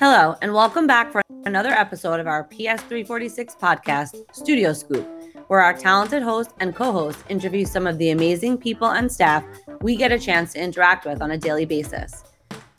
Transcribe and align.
Hello, 0.00 0.34
and 0.40 0.54
welcome 0.54 0.86
back 0.86 1.12
for 1.12 1.20
another 1.44 1.68
episode 1.68 2.20
of 2.20 2.26
our 2.26 2.48
PS346 2.48 3.58
podcast, 3.58 4.16
Studio 4.34 4.72
Scoop, 4.72 5.06
where 5.48 5.60
our 5.60 5.74
talented 5.74 6.22
host 6.22 6.52
and 6.58 6.74
co 6.74 6.90
host 6.90 7.22
interview 7.28 7.66
some 7.66 7.86
of 7.86 7.98
the 7.98 8.08
amazing 8.08 8.56
people 8.56 8.88
and 8.88 9.12
staff 9.12 9.44
we 9.82 9.96
get 9.96 10.10
a 10.10 10.18
chance 10.18 10.54
to 10.54 10.58
interact 10.58 11.04
with 11.04 11.20
on 11.20 11.32
a 11.32 11.36
daily 11.36 11.66
basis. 11.66 12.24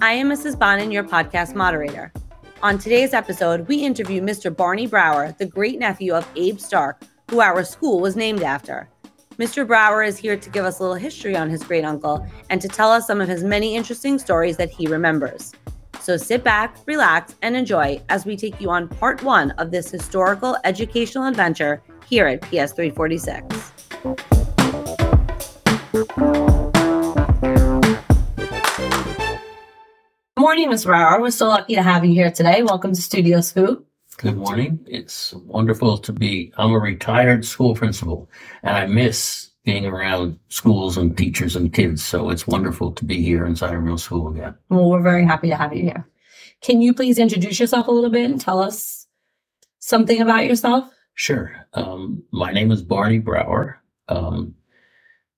I 0.02 0.14
am 0.14 0.30
Mrs. 0.30 0.58
Bonin, 0.58 0.92
your 0.92 1.04
podcast 1.04 1.54
moderator. 1.54 2.12
On 2.64 2.80
today's 2.80 3.14
episode, 3.14 3.68
we 3.68 3.86
interview 3.86 4.20
Mr. 4.20 4.50
Barney 4.50 4.88
Brawer, 4.88 5.36
the 5.38 5.46
great 5.46 5.78
nephew 5.78 6.16
of 6.16 6.28
Abe 6.36 6.60
Stark, 6.60 7.04
who 7.30 7.40
our 7.40 7.64
school 7.64 8.00
was 8.00 8.16
named 8.16 8.42
after. 8.42 8.90
Mr. 9.38 9.68
Brawer 9.68 10.02
is 10.02 10.18
here 10.18 10.38
to 10.38 10.50
give 10.50 10.66
us 10.66 10.80
a 10.80 10.82
little 10.82 10.96
history 10.96 11.36
on 11.36 11.52
his 11.52 11.62
great 11.62 11.86
uncle 11.86 12.28
and 12.50 12.60
to 12.62 12.68
tell 12.68 12.92
us 12.92 13.06
some 13.06 13.22
of 13.22 13.30
his 13.30 13.44
many 13.44 13.76
interesting 13.76 14.18
stories 14.18 14.58
that 14.58 14.72
he 14.72 14.88
remembers. 14.88 15.54
So 16.02 16.18
sit 16.18 16.44
back, 16.44 16.78
relax, 16.88 17.36
and 17.44 17.56
enjoy 17.56 18.02
as 18.10 18.26
we 18.26 18.36
take 18.36 18.60
you 18.60 18.72
on 18.72 18.88
part 18.88 19.22
one 19.22 19.52
of 19.52 19.70
this 19.70 19.92
historical 19.92 20.58
educational 20.64 21.28
adventure 21.28 21.84
here 22.08 22.26
at 22.26 22.42
PS346. 22.42 23.72
Good 30.36 30.42
morning, 30.42 30.70
Ms. 30.72 30.86
Brawer. 30.86 31.22
We're 31.22 31.30
so 31.30 31.48
lucky 31.48 31.76
to 31.76 31.84
have 31.84 32.04
you 32.04 32.14
here 32.14 32.32
today. 32.32 32.64
Welcome 32.64 32.96
to 32.96 33.02
Studio 33.02 33.40
Scoop. 33.42 33.86
Good 34.18 34.38
morning. 34.38 34.80
It's 34.88 35.34
wonderful 35.34 36.00
to 36.00 36.12
be. 36.12 36.52
I'm 36.58 36.72
a 36.72 36.80
retired 36.80 37.46
school 37.46 37.76
principal 37.76 38.28
and 38.64 38.76
I 38.76 38.88
miss 38.88 39.51
being 39.64 39.86
around 39.86 40.40
schools 40.50 40.98
and 40.98 41.18
teachers 41.18 41.56
and 41.56 41.74
kids. 41.74 42.04
So 42.04 42.30
it's 42.30 42.48
wonderful 42.48 42.92
to 42.94 43.06
be 43.06 43.22
here 43.22 43.46
inside 43.46 43.74
a 43.74 43.80
real 43.80 43.98
school 43.98 44.30
again. 44.30 44.56
Well, 44.70 44.90
we're 44.90 45.02
very 45.02 45.26
happy 45.26 45.50
to 45.50 45.56
have 45.56 45.74
you 45.74 45.84
here. 45.84 46.08
Can 46.62 46.82
you 46.82 46.94
please 46.94 47.20
introduce 47.20 47.60
yourself 47.60 47.88
a 47.88 47.92
little 47.92 48.10
bit 48.10 48.30
and 48.30 48.40
tell 48.40 48.60
us 48.60 49.08
something 49.80 50.22
about 50.22 50.46
yourself? 50.46 50.92
Sure. 51.14 51.54
Um, 51.74 52.24
my 52.32 52.52
name 52.52 52.72
is 52.72 52.82
Barney 52.82 53.20
Brawer. 53.20 53.82
Um, 54.08 54.56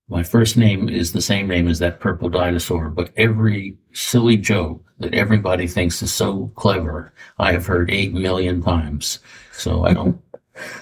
my 0.10 0.24
first 0.24 0.58
name 0.58 0.90
is 0.90 1.14
the 1.14 1.22
same 1.22 1.48
name 1.48 1.68
as 1.68 1.80
that 1.80 2.00
purple 2.00 2.30
dinosaur, 2.30 2.90
but 2.90 3.12
every 3.18 3.78
silly 3.94 4.38
joke 4.38 4.84
that 5.00 5.14
everybody 5.14 5.66
thinks 5.66 6.02
is 6.02 6.14
so 6.14 6.52
clever, 6.56 7.14
I 7.40 7.52
have 7.54 7.66
heard 7.66 7.90
eight 7.90 8.14
million 8.14 8.62
times. 8.62 9.20
So 9.54 9.86
I 9.86 9.94
don't 9.94 10.22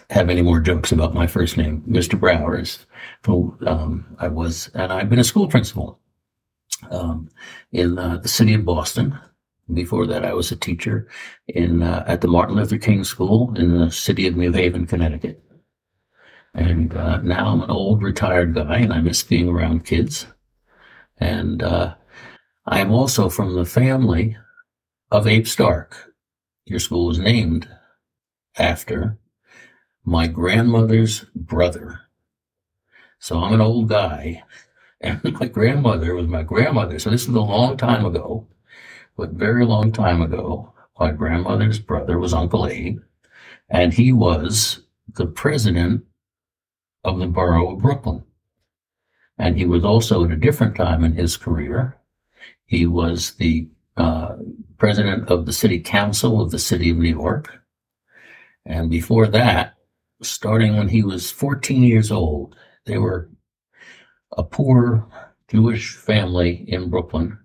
have 0.09 0.29
any 0.29 0.41
more 0.41 0.59
jokes 0.59 0.91
about 0.91 1.13
my 1.13 1.27
first 1.27 1.57
name. 1.57 1.83
Mr. 1.87 2.19
Brawers. 2.19 2.85
who 3.25 3.57
um, 3.65 4.05
I 4.19 4.27
was, 4.27 4.69
and 4.73 4.91
I've 4.91 5.09
been 5.09 5.19
a 5.19 5.23
school 5.23 5.47
principal 5.47 5.99
um, 6.89 7.29
in 7.71 7.97
uh, 7.97 8.17
the 8.17 8.27
city 8.27 8.53
of 8.53 8.65
Boston. 8.65 9.17
Before 9.73 10.05
that, 10.07 10.25
I 10.25 10.33
was 10.33 10.51
a 10.51 10.57
teacher 10.57 11.07
in 11.47 11.81
uh, 11.81 12.03
at 12.05 12.21
the 12.21 12.27
Martin 12.27 12.55
Luther 12.55 12.77
King 12.77 13.03
School 13.03 13.53
in 13.55 13.77
the 13.77 13.89
city 13.89 14.27
of 14.27 14.35
New 14.35 14.51
Haven, 14.51 14.85
Connecticut. 14.85 15.41
And 16.53 16.93
uh, 16.93 17.21
now 17.21 17.47
I'm 17.47 17.61
an 17.61 17.69
old 17.69 18.03
retired 18.03 18.53
guy, 18.53 18.79
and 18.79 18.91
I 18.91 18.99
miss 18.99 19.23
being 19.23 19.47
around 19.47 19.85
kids. 19.85 20.27
And 21.17 21.63
uh, 21.63 21.95
I 22.65 22.81
am 22.81 22.91
also 22.91 23.29
from 23.29 23.55
the 23.55 23.65
family 23.65 24.35
of 25.09 25.27
Abe 25.27 25.47
Stark. 25.47 26.13
Your 26.65 26.79
school 26.79 27.07
was 27.07 27.19
named 27.19 27.69
after 28.57 29.17
my 30.03 30.27
grandmother's 30.27 31.25
brother. 31.35 32.01
So 33.19 33.39
I'm 33.39 33.53
an 33.53 33.61
old 33.61 33.89
guy, 33.89 34.43
and 34.99 35.23
my 35.39 35.47
grandmother 35.47 36.15
was 36.15 36.27
my 36.27 36.43
grandmother. 36.43 36.99
So 36.99 37.09
this 37.09 37.23
is 37.23 37.29
a 37.29 37.39
long 37.39 37.77
time 37.77 38.05
ago, 38.05 38.47
but 39.15 39.31
very 39.31 39.65
long 39.65 39.91
time 39.91 40.21
ago. 40.21 40.73
My 40.99 41.11
grandmother's 41.11 41.79
brother 41.79 42.19
was 42.19 42.33
Uncle 42.33 42.67
Abe, 42.67 42.99
and 43.69 43.93
he 43.93 44.11
was 44.11 44.83
the 45.15 45.25
president 45.25 46.03
of 47.03 47.19
the 47.19 47.27
borough 47.27 47.73
of 47.73 47.81
Brooklyn. 47.81 48.23
And 49.37 49.57
he 49.57 49.65
was 49.65 49.83
also 49.83 50.23
at 50.25 50.31
a 50.31 50.35
different 50.35 50.75
time 50.75 51.03
in 51.03 51.13
his 51.13 51.37
career. 51.37 51.97
He 52.65 52.85
was 52.85 53.33
the 53.33 53.67
uh, 53.97 54.35
president 54.77 55.29
of 55.29 55.45
the 55.45 55.53
city 55.53 55.79
council 55.79 56.41
of 56.41 56.51
the 56.51 56.59
city 56.59 56.91
of 56.91 56.97
New 56.97 57.09
York. 57.09 57.61
And 58.65 58.89
before 58.89 59.27
that, 59.27 59.75
starting 60.21 60.77
when 60.77 60.87
he 60.87 61.03
was 61.03 61.31
14 61.31 61.83
years 61.83 62.11
old, 62.11 62.55
they 62.85 62.97
were 62.97 63.29
a 64.37 64.43
poor 64.43 65.07
Jewish 65.49 65.95
family 65.95 66.65
in 66.67 66.89
Brooklyn. 66.89 67.37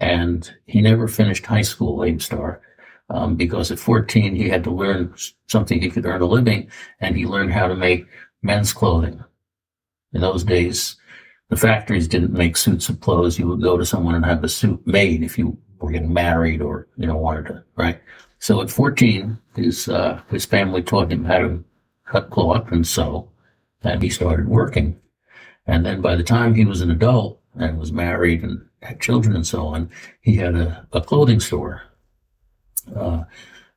And 0.00 0.50
he 0.66 0.80
never 0.80 1.08
finished 1.08 1.46
high 1.46 1.62
school, 1.62 2.02
Abe 2.04 2.20
Stark, 2.20 2.62
um, 3.10 3.36
because 3.36 3.70
at 3.70 3.78
14 3.78 4.34
he 4.34 4.48
had 4.48 4.64
to 4.64 4.70
learn 4.70 5.14
something 5.48 5.80
he 5.80 5.90
could 5.90 6.06
earn 6.06 6.22
a 6.22 6.26
living, 6.26 6.70
and 7.00 7.16
he 7.16 7.26
learned 7.26 7.52
how 7.52 7.68
to 7.68 7.74
make 7.74 8.06
men's 8.42 8.72
clothing. 8.72 9.22
In 10.12 10.22
those 10.22 10.42
days, 10.42 10.96
the 11.50 11.56
factories 11.56 12.08
didn't 12.08 12.32
make 12.32 12.56
suits 12.56 12.88
of 12.88 13.00
clothes. 13.00 13.38
You 13.38 13.46
would 13.48 13.62
go 13.62 13.76
to 13.76 13.84
someone 13.84 14.14
and 14.14 14.24
have 14.24 14.42
a 14.42 14.48
suit 14.48 14.84
made 14.86 15.22
if 15.22 15.36
you 15.36 15.58
were 15.80 15.90
getting 15.90 16.12
married 16.12 16.62
or 16.62 16.88
you 16.96 17.06
know 17.06 17.16
wanted 17.16 17.46
to, 17.46 17.64
right? 17.76 18.00
So 18.38 18.62
at 18.62 18.70
14, 18.70 19.38
his 19.54 19.88
uh, 19.88 20.20
his 20.30 20.46
family 20.46 20.82
taught 20.82 21.12
him 21.12 21.24
how 21.24 21.38
to 21.38 21.64
cut 22.10 22.30
cloth 22.30 22.72
and 22.72 22.86
sew, 22.86 23.28
and 23.82 24.02
he 24.02 24.10
started 24.10 24.48
working. 24.48 24.98
And 25.66 25.86
then 25.86 26.00
by 26.00 26.16
the 26.16 26.24
time 26.24 26.54
he 26.54 26.64
was 26.64 26.80
an 26.80 26.90
adult 26.90 27.40
and 27.56 27.78
was 27.78 27.92
married 27.92 28.42
and 28.42 28.66
had 28.82 29.00
children 29.00 29.36
and 29.36 29.46
so 29.46 29.66
on, 29.66 29.90
he 30.20 30.36
had 30.36 30.56
a, 30.56 30.86
a 30.92 31.00
clothing 31.00 31.40
store. 31.40 31.82
Uh, 32.96 33.22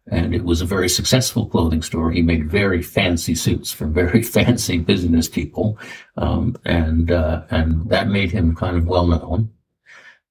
and 0.07 0.33
it 0.33 0.43
was 0.43 0.61
a 0.61 0.65
very 0.65 0.89
successful 0.89 1.45
clothing 1.45 1.81
store. 1.81 2.11
He 2.11 2.21
made 2.21 2.49
very 2.49 2.81
fancy 2.81 3.35
suits 3.35 3.71
for 3.71 3.85
very 3.85 4.23
fancy 4.37 4.79
business 4.79 5.29
people, 5.29 5.77
um, 6.17 6.57
and 6.65 7.11
uh, 7.11 7.43
and 7.49 7.87
that 7.89 8.09
made 8.09 8.31
him 8.31 8.55
kind 8.55 8.75
of 8.75 8.87
well 8.87 9.07
known. 9.07 9.51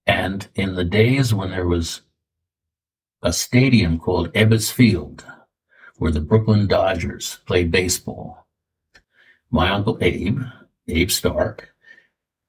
And 0.06 0.48
in 0.54 0.74
the 0.74 0.84
days 0.84 1.32
when 1.32 1.52
there 1.52 1.66
was 1.66 2.02
a 3.22 3.32
stadium 3.32 3.98
called 3.98 4.32
Ebbets 4.34 4.70
Field, 4.70 5.24
where 5.96 6.12
the 6.12 6.20
Brooklyn 6.20 6.66
Dodgers 6.66 7.38
played 7.46 7.70
baseball, 7.70 8.46
my 9.50 9.70
uncle 9.70 9.98
Abe, 10.00 10.40
Abe 10.88 11.10
Stark, 11.10 11.74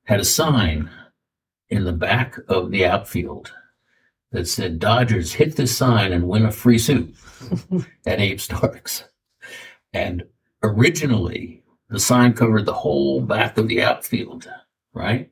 had 0.06 0.20
a 0.20 0.26
sign 0.26 0.90
in 1.70 1.84
the 1.84 1.94
back 1.94 2.38
of 2.48 2.72
the 2.72 2.86
outfield 2.86 3.52
that 4.32 4.48
said 4.48 4.80
Dodgers 4.80 5.34
hit 5.34 5.56
this 5.56 5.76
sign 5.76 6.12
and 6.12 6.28
win 6.28 6.46
a 6.46 6.52
free 6.52 6.80
suit 6.80 7.16
at 8.06 8.20
Abe 8.20 8.40
Stark's. 8.40 9.06
And 9.94 10.24
originally, 10.64 11.64
the 11.90 12.00
sign 12.00 12.34
covered 12.34 12.66
the 12.66 12.74
whole 12.74 13.22
back 13.22 13.58
of 13.58 13.68
the 13.68 13.84
outfield, 13.84 14.50
right? 14.94 15.32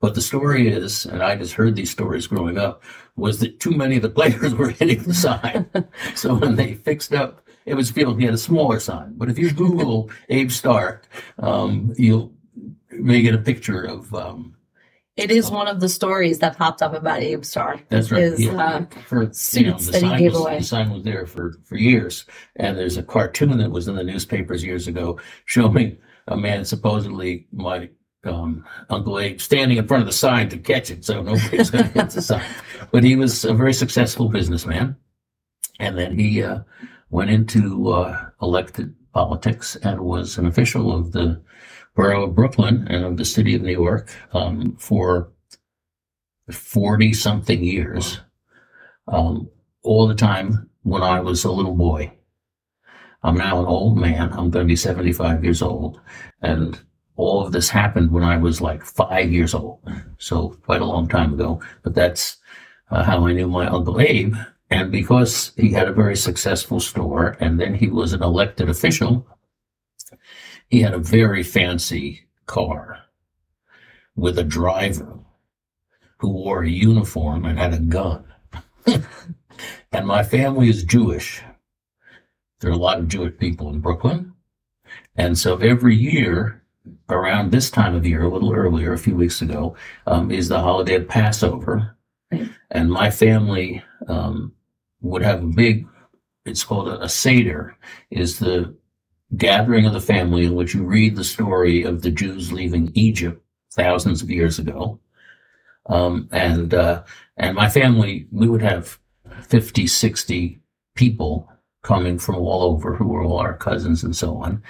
But 0.00 0.14
the 0.14 0.22
story 0.22 0.68
is, 0.68 1.04
and 1.04 1.22
I 1.22 1.36
just 1.36 1.52
heard 1.52 1.76
these 1.76 1.90
stories 1.90 2.26
growing 2.26 2.56
up, 2.56 2.82
was 3.16 3.40
that 3.40 3.60
too 3.60 3.72
many 3.72 3.96
of 3.96 4.02
the 4.02 4.08
players 4.10 4.54
were 4.56 4.70
hitting 4.70 5.02
the 5.02 5.14
sign. 5.14 5.68
so 6.14 6.34
when 6.34 6.56
they 6.56 6.74
fixed 6.74 7.12
up 7.12 7.46
Ebbets 7.66 7.92
Field, 7.92 8.18
he 8.18 8.24
had 8.24 8.34
a 8.34 8.38
smaller 8.38 8.80
sign. 8.80 9.12
But 9.16 9.28
if 9.28 9.38
you 9.38 9.52
Google 9.52 10.10
Abe 10.30 10.50
Stark, 10.50 11.06
um, 11.38 11.92
you'll 11.96 12.32
may 12.90 13.22
get 13.22 13.34
a 13.34 13.38
picture 13.38 13.84
of 13.84 14.12
um, 14.14 14.56
it 15.16 15.30
is 15.30 15.50
one 15.50 15.68
of 15.68 15.80
the 15.80 15.88
stories 15.88 16.38
that 16.38 16.56
popped 16.56 16.80
up 16.80 16.94
about 16.94 17.20
Abe 17.20 17.44
Stark. 17.44 17.86
That's 17.90 18.10
right. 18.10 18.22
His, 18.22 18.44
Yeah. 18.44 18.56
uh, 18.56 18.86
for 19.06 19.24
you 19.24 19.32
suits 19.32 19.64
know, 19.64 19.76
the 19.78 19.92
that 19.92 20.02
he 20.02 20.08
sign 20.08 20.18
gave 20.18 20.32
was, 20.32 20.40
away. 20.40 20.58
The 20.58 20.64
sign 20.64 20.90
was 20.90 21.02
there 21.02 21.26
for 21.26 21.58
for 21.64 21.76
years, 21.76 22.24
and 22.56 22.78
there's 22.78 22.96
a 22.96 23.02
cartoon 23.02 23.58
that 23.58 23.70
was 23.70 23.86
in 23.86 23.96
the 23.96 24.04
newspapers 24.04 24.64
years 24.64 24.88
ago 24.88 25.20
showing 25.44 25.98
a 26.28 26.36
man 26.36 26.64
supposedly 26.64 27.46
my 27.52 27.90
um, 28.24 28.64
Uncle 28.88 29.18
Abe 29.18 29.40
standing 29.40 29.78
in 29.78 29.86
front 29.86 30.02
of 30.02 30.06
the 30.06 30.12
sign 30.12 30.48
to 30.50 30.58
catch 30.58 30.90
it, 30.90 31.04
so 31.04 31.22
nobody's 31.22 31.70
going 31.70 31.84
to 31.84 31.90
hit 31.90 32.10
the 32.10 32.22
sign. 32.22 32.44
But 32.90 33.04
he 33.04 33.16
was 33.16 33.44
a 33.44 33.54
very 33.54 33.72
successful 33.72 34.28
businessman, 34.28 34.96
and 35.78 35.96
then 35.96 36.18
he 36.18 36.42
uh, 36.42 36.60
went 37.10 37.30
into 37.30 37.90
uh, 37.90 38.26
elected 38.42 38.94
politics 39.12 39.76
and 39.76 40.00
was 40.00 40.38
an 40.38 40.46
official 40.46 40.94
of 40.94 41.12
the 41.12 41.40
borough 41.94 42.24
of 42.24 42.34
Brooklyn 42.34 42.86
and 42.88 43.04
of 43.04 43.16
the 43.16 43.24
city 43.24 43.54
of 43.54 43.62
New 43.62 43.72
York 43.72 44.10
um, 44.32 44.76
for 44.78 45.32
40 46.50 47.12
something 47.12 47.62
years, 47.62 48.20
um, 49.08 49.48
all 49.82 50.06
the 50.06 50.14
time 50.14 50.68
when 50.82 51.02
I 51.02 51.20
was 51.20 51.44
a 51.44 51.50
little 51.50 51.74
boy. 51.74 52.12
I'm 53.22 53.36
now 53.36 53.60
an 53.60 53.66
old 53.66 53.98
man. 53.98 54.32
I'm 54.32 54.50
going 54.50 54.64
to 54.66 54.72
be 54.72 54.76
75 54.76 55.44
years 55.44 55.60
old. 55.60 56.00
And 56.40 56.80
all 57.20 57.44
of 57.44 57.52
this 57.52 57.68
happened 57.68 58.10
when 58.10 58.24
I 58.24 58.38
was 58.38 58.60
like 58.60 58.82
five 58.82 59.30
years 59.30 59.54
old. 59.54 59.80
So 60.18 60.56
quite 60.64 60.80
a 60.80 60.86
long 60.86 61.06
time 61.06 61.34
ago. 61.34 61.60
But 61.82 61.94
that's 61.94 62.38
uh, 62.90 63.04
how 63.04 63.26
I 63.26 63.32
knew 63.32 63.46
my 63.46 63.66
Uncle 63.66 64.00
Abe. 64.00 64.34
And 64.70 64.90
because 64.90 65.52
he 65.56 65.72
had 65.72 65.86
a 65.86 65.92
very 65.92 66.16
successful 66.16 66.80
store 66.80 67.36
and 67.40 67.60
then 67.60 67.74
he 67.74 67.88
was 67.88 68.12
an 68.12 68.22
elected 68.22 68.68
official, 68.70 69.26
he 70.68 70.80
had 70.80 70.94
a 70.94 70.98
very 70.98 71.42
fancy 71.42 72.22
car 72.46 72.98
with 74.16 74.38
a 74.38 74.44
driver 74.44 75.18
who 76.18 76.30
wore 76.30 76.62
a 76.62 76.70
uniform 76.70 77.44
and 77.44 77.58
had 77.58 77.74
a 77.74 77.80
gun. 77.80 78.24
and 78.86 79.06
and 79.92 80.06
my 80.06 80.22
family 80.22 80.70
is 80.70 80.84
Jewish. 80.84 81.42
There 82.60 82.70
are 82.70 82.74
a 82.74 82.86
lot 82.88 82.98
of 82.98 83.08
Jewish 83.08 83.36
people 83.38 83.68
in 83.68 83.80
Brooklyn. 83.80 84.32
And 85.16 85.36
so 85.36 85.56
every 85.58 85.96
year, 85.96 86.59
around 87.08 87.50
this 87.50 87.70
time 87.70 87.94
of 87.94 88.06
year, 88.06 88.22
a 88.22 88.28
little 88.28 88.54
earlier, 88.54 88.92
a 88.92 88.98
few 88.98 89.16
weeks 89.16 89.42
ago, 89.42 89.76
um, 90.06 90.30
is 90.30 90.48
the 90.48 90.60
holiday 90.60 90.96
of 90.96 91.08
Passover. 91.08 91.96
Right. 92.32 92.48
And 92.70 92.90
my 92.90 93.10
family 93.10 93.82
um, 94.08 94.52
would 95.00 95.22
have 95.22 95.42
a 95.42 95.46
big, 95.46 95.86
it's 96.44 96.64
called 96.64 96.88
a, 96.88 97.02
a 97.02 97.08
Seder, 97.08 97.76
is 98.10 98.38
the 98.38 98.74
gathering 99.36 99.86
of 99.86 99.92
the 99.92 100.00
family 100.00 100.44
in 100.44 100.54
which 100.54 100.74
you 100.74 100.82
read 100.82 101.16
the 101.16 101.24
story 101.24 101.82
of 101.82 102.02
the 102.02 102.10
Jews 102.10 102.52
leaving 102.52 102.90
Egypt 102.94 103.42
thousands 103.72 104.22
of 104.22 104.30
years 104.30 104.58
ago. 104.58 104.98
Um, 105.86 106.28
and, 106.32 106.74
uh, 106.74 107.04
and 107.36 107.56
my 107.56 107.68
family, 107.68 108.26
we 108.30 108.48
would 108.48 108.62
have 108.62 108.98
50, 109.48 109.86
60 109.86 110.60
people 110.94 111.50
coming 111.82 112.18
from 112.18 112.36
all 112.36 112.62
over 112.62 112.94
who 112.94 113.08
were 113.08 113.22
all 113.22 113.38
our 113.38 113.56
cousins 113.56 114.04
and 114.04 114.14
so 114.14 114.36
on. 114.36 114.62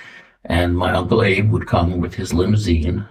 And 0.44 0.76
my 0.76 0.92
Uncle 0.92 1.22
Abe 1.22 1.50
would 1.50 1.66
come 1.66 2.00
with 2.00 2.14
his 2.14 2.32
limousine 2.32 3.06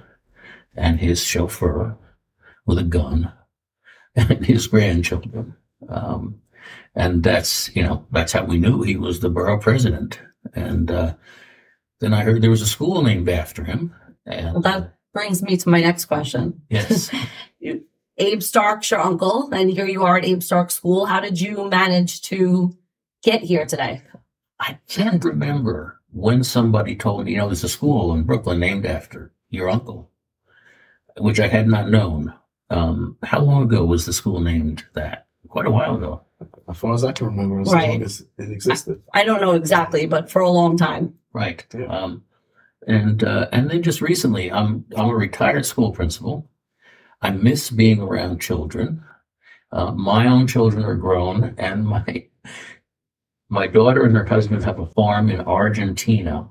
and 0.76 1.00
his 1.00 1.24
chauffeur 1.24 1.96
with 2.66 2.78
a 2.78 2.84
gun 2.84 3.32
and 4.16 4.46
his 4.46 4.68
grandchildren. 4.68 5.56
Um, 5.88 6.42
and 6.96 7.24
that's, 7.24 7.74
you 7.76 7.84
know, 7.84 8.06
that's 8.12 8.34
how 8.34 8.44
we 8.44 8.58
knew 8.58 8.82
he 8.82 8.96
was 8.96 9.20
the 9.20 9.30
borough 9.30 9.60
president. 9.60 10.20
And 10.54 10.90
uh, 10.90 11.14
then 12.00 12.14
I 12.14 12.24
heard 12.24 12.42
there 12.42 12.50
was 12.50 12.62
a 12.62 12.68
school 12.68 13.02
named 13.02 13.30
after 13.30 13.64
him. 13.64 13.94
And 14.26 14.54
Well, 14.54 14.62
that 14.62 14.96
brings 15.14 15.42
me 15.42 15.58
to 15.58 15.70
my 15.70 15.82
next 15.82 16.06
question. 16.06 16.62
yes, 16.70 17.12
Abe 18.18 18.44
Stark's 18.44 18.92
your 18.92 19.00
uncle, 19.00 19.50
and 19.54 19.70
here 19.70 19.86
you 19.86 20.04
are 20.04 20.18
at 20.18 20.26
Abe 20.26 20.44
Stark 20.44 20.72
School. 20.72 21.06
How 21.06 21.22
did 21.22 21.40
you 21.40 21.70
manage 21.70 22.22
to 22.24 22.78
get 23.24 23.42
here 23.42 23.66
today? 23.66 24.02
I 24.60 24.78
can't 24.90 25.24
remember 25.24 25.99
when 26.12 26.44
somebody 26.44 26.96
told 26.96 27.26
me, 27.26 27.32
you 27.32 27.38
know, 27.38 27.48
there's 27.48 27.64
a 27.64 27.70
school 27.70 28.14
in 28.14 28.24
Brooklyn 28.24 28.60
named 28.60 28.86
after 28.86 29.32
your 29.50 29.70
uncle, 29.70 30.10
which 31.18 31.40
I 31.40 31.48
had 31.48 31.68
not 31.68 31.90
known. 31.90 32.34
Um, 32.70 33.18
how 33.24 33.40
long 33.42 33.64
ago 33.64 33.84
was 33.86 34.06
the 34.06 34.14
school 34.14 34.40
named 34.40 34.86
that? 34.94 35.28
Quite 35.48 35.66
a 35.66 35.72
while 35.72 35.96
ago. 35.96 36.22
As 36.70 36.78
far 36.78 36.94
as 36.94 37.04
I 37.04 37.12
can 37.12 37.28
remember, 37.28 37.60
as 37.62 37.74
Right. 37.74 37.90
long 37.90 38.04
as 38.04 38.26
it 38.38 38.52
existed. 38.52 39.02
I 39.14 39.24
don't 39.24 39.42
know 39.42 39.54
exactly, 39.54 40.06
but 40.06 40.30
for 40.30 40.42
a 40.42 40.50
long 40.50 40.78
time. 40.78 41.16
Right. 41.34 41.66
Yeah. 41.74 41.86
Um, 41.88 42.24
and 42.88 43.24
uh, 43.24 43.48
and 43.52 43.70
then 43.70 43.82
just 43.82 44.00
recently, 44.02 44.52
I'm 44.52 44.86
I'm 44.96 45.10
a 45.10 45.16
retired 45.16 45.66
school 45.66 45.92
principal. 45.92 46.50
I 47.22 47.32
miss 47.32 47.70
being 47.70 48.00
around 48.02 48.40
children. 48.42 49.04
Uh, 49.72 49.92
my 49.92 50.28
own 50.28 50.48
children 50.48 50.86
are 50.86 50.96
grown, 50.96 51.56
and 51.58 51.86
my 51.86 52.28
my 53.50 53.68
daughter 53.68 54.04
and 54.06 54.16
her 54.16 54.26
husband 54.26 54.64
have 54.64 54.80
a 54.80 54.86
farm 54.86 55.30
in 55.30 55.42
Argentina, 55.42 56.48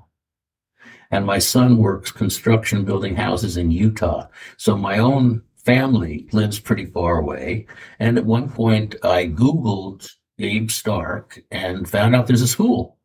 and 1.11 1.25
my 1.25 1.39
son 1.39 1.77
works 1.77 2.11
construction, 2.11 2.85
building 2.85 3.15
houses 3.15 3.57
in 3.57 3.71
Utah. 3.71 4.27
So 4.57 4.77
my 4.77 4.99
own 4.99 5.41
family 5.65 6.27
lives 6.31 6.59
pretty 6.59 6.85
far 6.85 7.17
away. 7.17 7.65
And 7.99 8.17
at 8.17 8.25
one 8.25 8.49
point, 8.49 8.95
I 9.03 9.27
Googled 9.27 10.09
Abe 10.37 10.69
Stark 10.69 11.39
and 11.51 11.89
found 11.89 12.15
out 12.15 12.27
there's 12.27 12.41
a 12.41 12.47
school. 12.47 12.97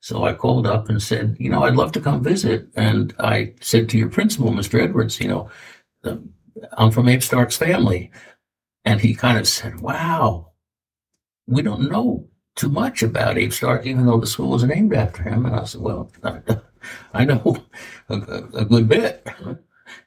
So 0.00 0.24
I 0.24 0.34
called 0.34 0.66
up 0.66 0.88
and 0.88 1.02
said, 1.02 1.36
you 1.38 1.48
know, 1.48 1.64
I'd 1.64 1.76
love 1.76 1.92
to 1.92 2.00
come 2.00 2.22
visit. 2.22 2.68
And 2.76 3.14
I 3.18 3.54
said 3.60 3.88
to 3.90 3.98
your 3.98 4.08
principal, 4.08 4.50
Mr. 4.50 4.82
Edwards, 4.82 5.20
you 5.20 5.28
know, 5.28 5.50
um, 6.04 6.30
I'm 6.72 6.90
from 6.90 7.08
Abe 7.08 7.22
Stark's 7.22 7.56
family. 7.56 8.10
And 8.84 9.00
he 9.00 9.14
kind 9.14 9.38
of 9.38 9.46
said, 9.46 9.80
wow, 9.80 10.52
we 11.46 11.62
don't 11.62 11.90
know 11.90 12.28
too 12.54 12.68
much 12.68 13.02
about 13.02 13.38
Abe 13.38 13.52
Stark, 13.52 13.86
even 13.86 14.06
though 14.06 14.20
the 14.20 14.26
school 14.26 14.50
was 14.50 14.64
named 14.64 14.94
after 14.94 15.22
him. 15.22 15.46
And 15.46 15.56
I 15.56 15.64
said, 15.64 15.80
well, 15.80 16.10
I 17.14 17.24
know 17.24 17.56
a, 18.08 18.14
a- 18.54 18.64
good 18.64 18.88
bit. 18.88 19.26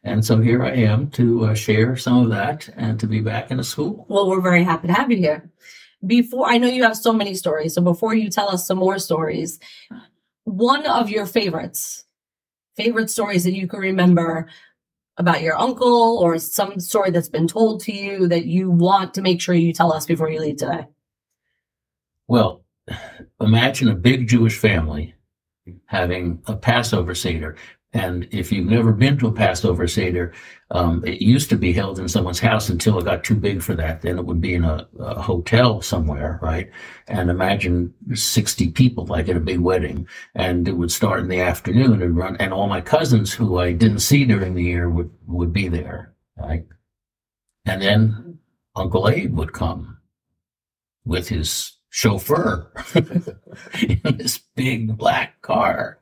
And 0.04 0.24
so 0.24 0.40
here 0.40 0.64
I 0.64 0.72
am 0.72 1.10
to 1.12 1.46
uh, 1.46 1.54
share 1.54 1.96
some 1.98 2.24
of 2.24 2.30
that 2.30 2.70
and 2.76 3.00
to 3.00 3.08
be 3.08 3.22
back 3.22 3.52
in 3.52 3.60
a 3.60 3.64
school. 3.64 4.06
Well, 4.10 4.30
we're 4.30 4.42
very 4.42 4.64
happy 4.64 4.88
to 4.88 4.94
have 4.94 5.12
you 5.12 5.18
here. 5.18 5.50
Before 6.06 6.48
I 6.48 6.58
know 6.58 6.68
you 6.68 6.84
have 6.84 6.98
so 6.98 7.14
many 7.14 7.34
stories, 7.34 7.74
so 7.74 7.82
before 7.82 8.14
you 8.14 8.30
tell 8.30 8.50
us 8.50 8.68
some 8.68 8.78
more 8.78 9.00
stories, 9.00 9.60
one 10.44 10.86
of 10.86 11.10
your 11.10 11.26
favorites, 11.26 12.06
favorite 12.78 13.10
stories 13.10 13.44
that 13.46 13.54
you 13.54 13.68
can 13.68 13.80
remember 13.80 14.48
about 15.18 15.42
your 15.42 15.58
uncle 15.60 16.20
or 16.20 16.38
some 16.38 16.80
story 16.80 17.10
that's 17.10 17.30
been 17.30 17.48
told 17.48 17.82
to 17.82 17.92
you 17.92 18.28
that 18.28 18.46
you 18.46 18.70
want 18.70 19.14
to 19.14 19.22
make 19.22 19.42
sure 19.42 19.56
you 19.56 19.74
tell 19.74 19.94
us 19.94 20.06
before 20.06 20.30
you 20.30 20.40
leave 20.40 20.58
today. 20.58 20.86
Well, 22.28 22.64
imagine 23.42 23.90
a 23.90 23.96
big 23.96 24.28
Jewish 24.28 24.58
family 24.58 25.16
having 25.86 26.42
a 26.46 26.56
Passover 26.56 27.16
Seder. 27.16 27.56
And 27.94 28.28
if 28.32 28.52
you've 28.52 28.68
never 28.68 28.92
been 28.92 29.18
to 29.20 29.28
a 29.28 29.32
Passover 29.32 29.88
Seder, 29.88 30.34
um, 30.72 31.04
it 31.06 31.22
used 31.22 31.50
to 31.50 31.56
be 31.56 31.72
held 31.72 31.98
in 31.98 32.10
someone's 32.10 32.42
house 32.42 32.68
until 32.68 33.00
it 33.00 33.06
got 33.06 33.24
too 33.24 33.36
big 33.36 33.62
for 33.62 33.74
that. 33.76 34.02
Then 34.02 34.18
it 34.18 34.26
would 34.26 34.42
be 34.42 34.54
in 34.54 34.66
a, 34.66 34.86
a 35.00 35.22
hotel 35.22 35.82
somewhere, 35.82 36.38
right? 36.42 36.70
And 37.08 37.30
imagine 37.30 37.94
60 38.14 38.72
people, 38.72 39.06
like 39.06 39.30
at 39.30 39.38
a 39.38 39.40
big 39.40 39.60
wedding. 39.60 40.08
And 40.34 40.68
it 40.68 40.74
would 40.74 40.92
start 40.92 41.22
in 41.22 41.30
the 41.30 41.40
afternoon 41.40 42.02
and 42.02 42.18
run, 42.18 42.36
and 42.38 42.52
all 42.52 42.68
my 42.68 42.82
cousins 42.82 43.34
who 43.34 43.60
I 43.60 43.72
didn't 43.72 44.00
see 44.00 44.26
during 44.26 44.56
the 44.56 44.64
year 44.64 44.90
would, 44.90 45.12
would 45.26 45.54
be 45.54 45.70
there, 45.70 46.14
right? 46.38 46.66
And 47.66 47.82
then 47.82 48.40
Uncle 48.76 49.08
Abe 49.08 49.38
would 49.38 49.54
come 49.54 50.00
with 51.06 51.30
his 51.30 51.75
chauffeur 51.96 52.70
in 53.82 54.18
this 54.18 54.42
big 54.54 54.98
black 54.98 55.42
car 55.42 55.98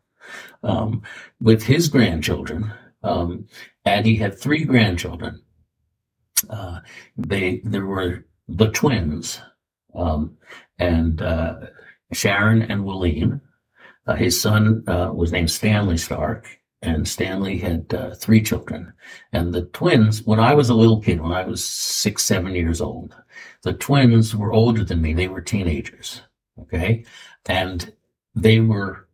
um, 0.63 1.03
with 1.39 1.61
his 1.61 1.87
grandchildren. 1.87 2.73
Um, 3.03 3.45
and 3.85 4.03
he 4.03 4.15
had 4.15 4.39
three 4.39 4.63
grandchildren. 4.63 5.43
Uh, 6.49 6.79
they 7.15 7.61
there 7.63 7.85
were 7.85 8.25
the 8.47 8.71
twins, 8.71 9.39
um, 9.93 10.35
and 10.79 11.21
uh, 11.21 11.57
Sharon 12.11 12.63
and 12.63 12.85
Willeen. 12.85 13.39
Uh, 14.07 14.15
his 14.15 14.41
son 14.41 14.83
uh, 14.87 15.11
was 15.13 15.31
named 15.31 15.51
Stanley 15.51 15.97
Stark, 15.97 16.57
and 16.83 17.07
Stanley 17.07 17.57
had 17.57 17.93
uh, 17.93 18.13
three 18.13 18.41
children. 18.41 18.93
And 19.31 19.53
the 19.53 19.63
twins, 19.63 20.23
when 20.23 20.39
I 20.39 20.53
was 20.53 20.69
a 20.69 20.75
little 20.75 21.01
kid, 21.01 21.21
when 21.21 21.31
I 21.31 21.45
was 21.45 21.63
six, 21.63 22.23
seven 22.23 22.53
years 22.53 22.81
old, 22.81 23.15
the 23.63 23.73
twins 23.73 24.35
were 24.35 24.51
older 24.51 24.83
than 24.83 25.01
me. 25.01 25.13
They 25.13 25.29
were 25.29 25.41
teenagers. 25.41 26.21
Okay. 26.59 27.05
And 27.45 27.93
they 28.35 28.59
were, 28.59 29.07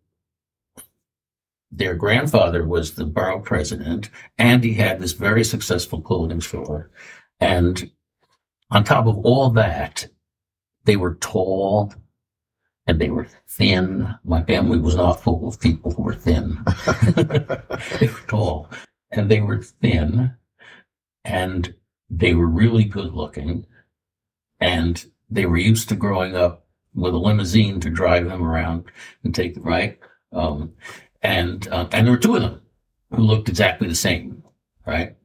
their 1.71 1.93
grandfather 1.93 2.67
was 2.67 2.95
the 2.95 3.05
borough 3.05 3.39
president 3.39 4.09
and 4.39 4.63
he 4.63 4.73
had 4.73 4.99
this 4.99 5.13
very 5.13 5.43
successful 5.43 6.01
clothing 6.01 6.41
store. 6.41 6.89
And 7.39 7.91
on 8.71 8.83
top 8.83 9.05
of 9.05 9.17
all 9.19 9.51
that, 9.51 10.07
they 10.85 10.95
were 10.95 11.15
tall 11.15 11.93
and 12.89 12.99
they 12.99 13.11
were 13.11 13.27
thin. 13.47 14.15
My 14.23 14.41
family 14.43 14.79
was 14.79 14.95
not 14.95 15.21
full 15.21 15.47
of 15.47 15.59
people 15.59 15.91
who 15.91 16.01
were 16.01 16.15
thin. 16.15 16.57
they 17.15 18.07
were 18.07 18.25
tall 18.27 18.67
and 19.11 19.29
they 19.29 19.41
were 19.41 19.61
thin 19.61 20.33
and 21.23 21.75
they 22.09 22.33
were 22.33 22.47
really 22.47 22.83
good 22.83 23.13
looking 23.13 23.67
and 24.59 25.05
they 25.29 25.45
were 25.45 25.57
used 25.57 25.87
to 25.89 25.95
growing 25.95 26.35
up 26.35 26.65
with 26.95 27.13
a 27.13 27.17
limousine 27.17 27.79
to 27.81 27.91
drive 27.91 28.27
them 28.27 28.41
around 28.41 28.85
and 29.23 29.35
take 29.35 29.53
them 29.53 29.63
right. 29.63 29.99
Um, 30.33 30.73
and 31.21 31.67
uh, 31.67 31.87
and 31.91 32.07
there 32.07 32.13
were 32.13 32.19
two 32.19 32.37
of 32.37 32.41
them 32.41 32.61
who 33.11 33.21
looked 33.21 33.49
exactly 33.49 33.87
the 33.87 33.93
same, 33.93 34.41
right? 34.87 35.15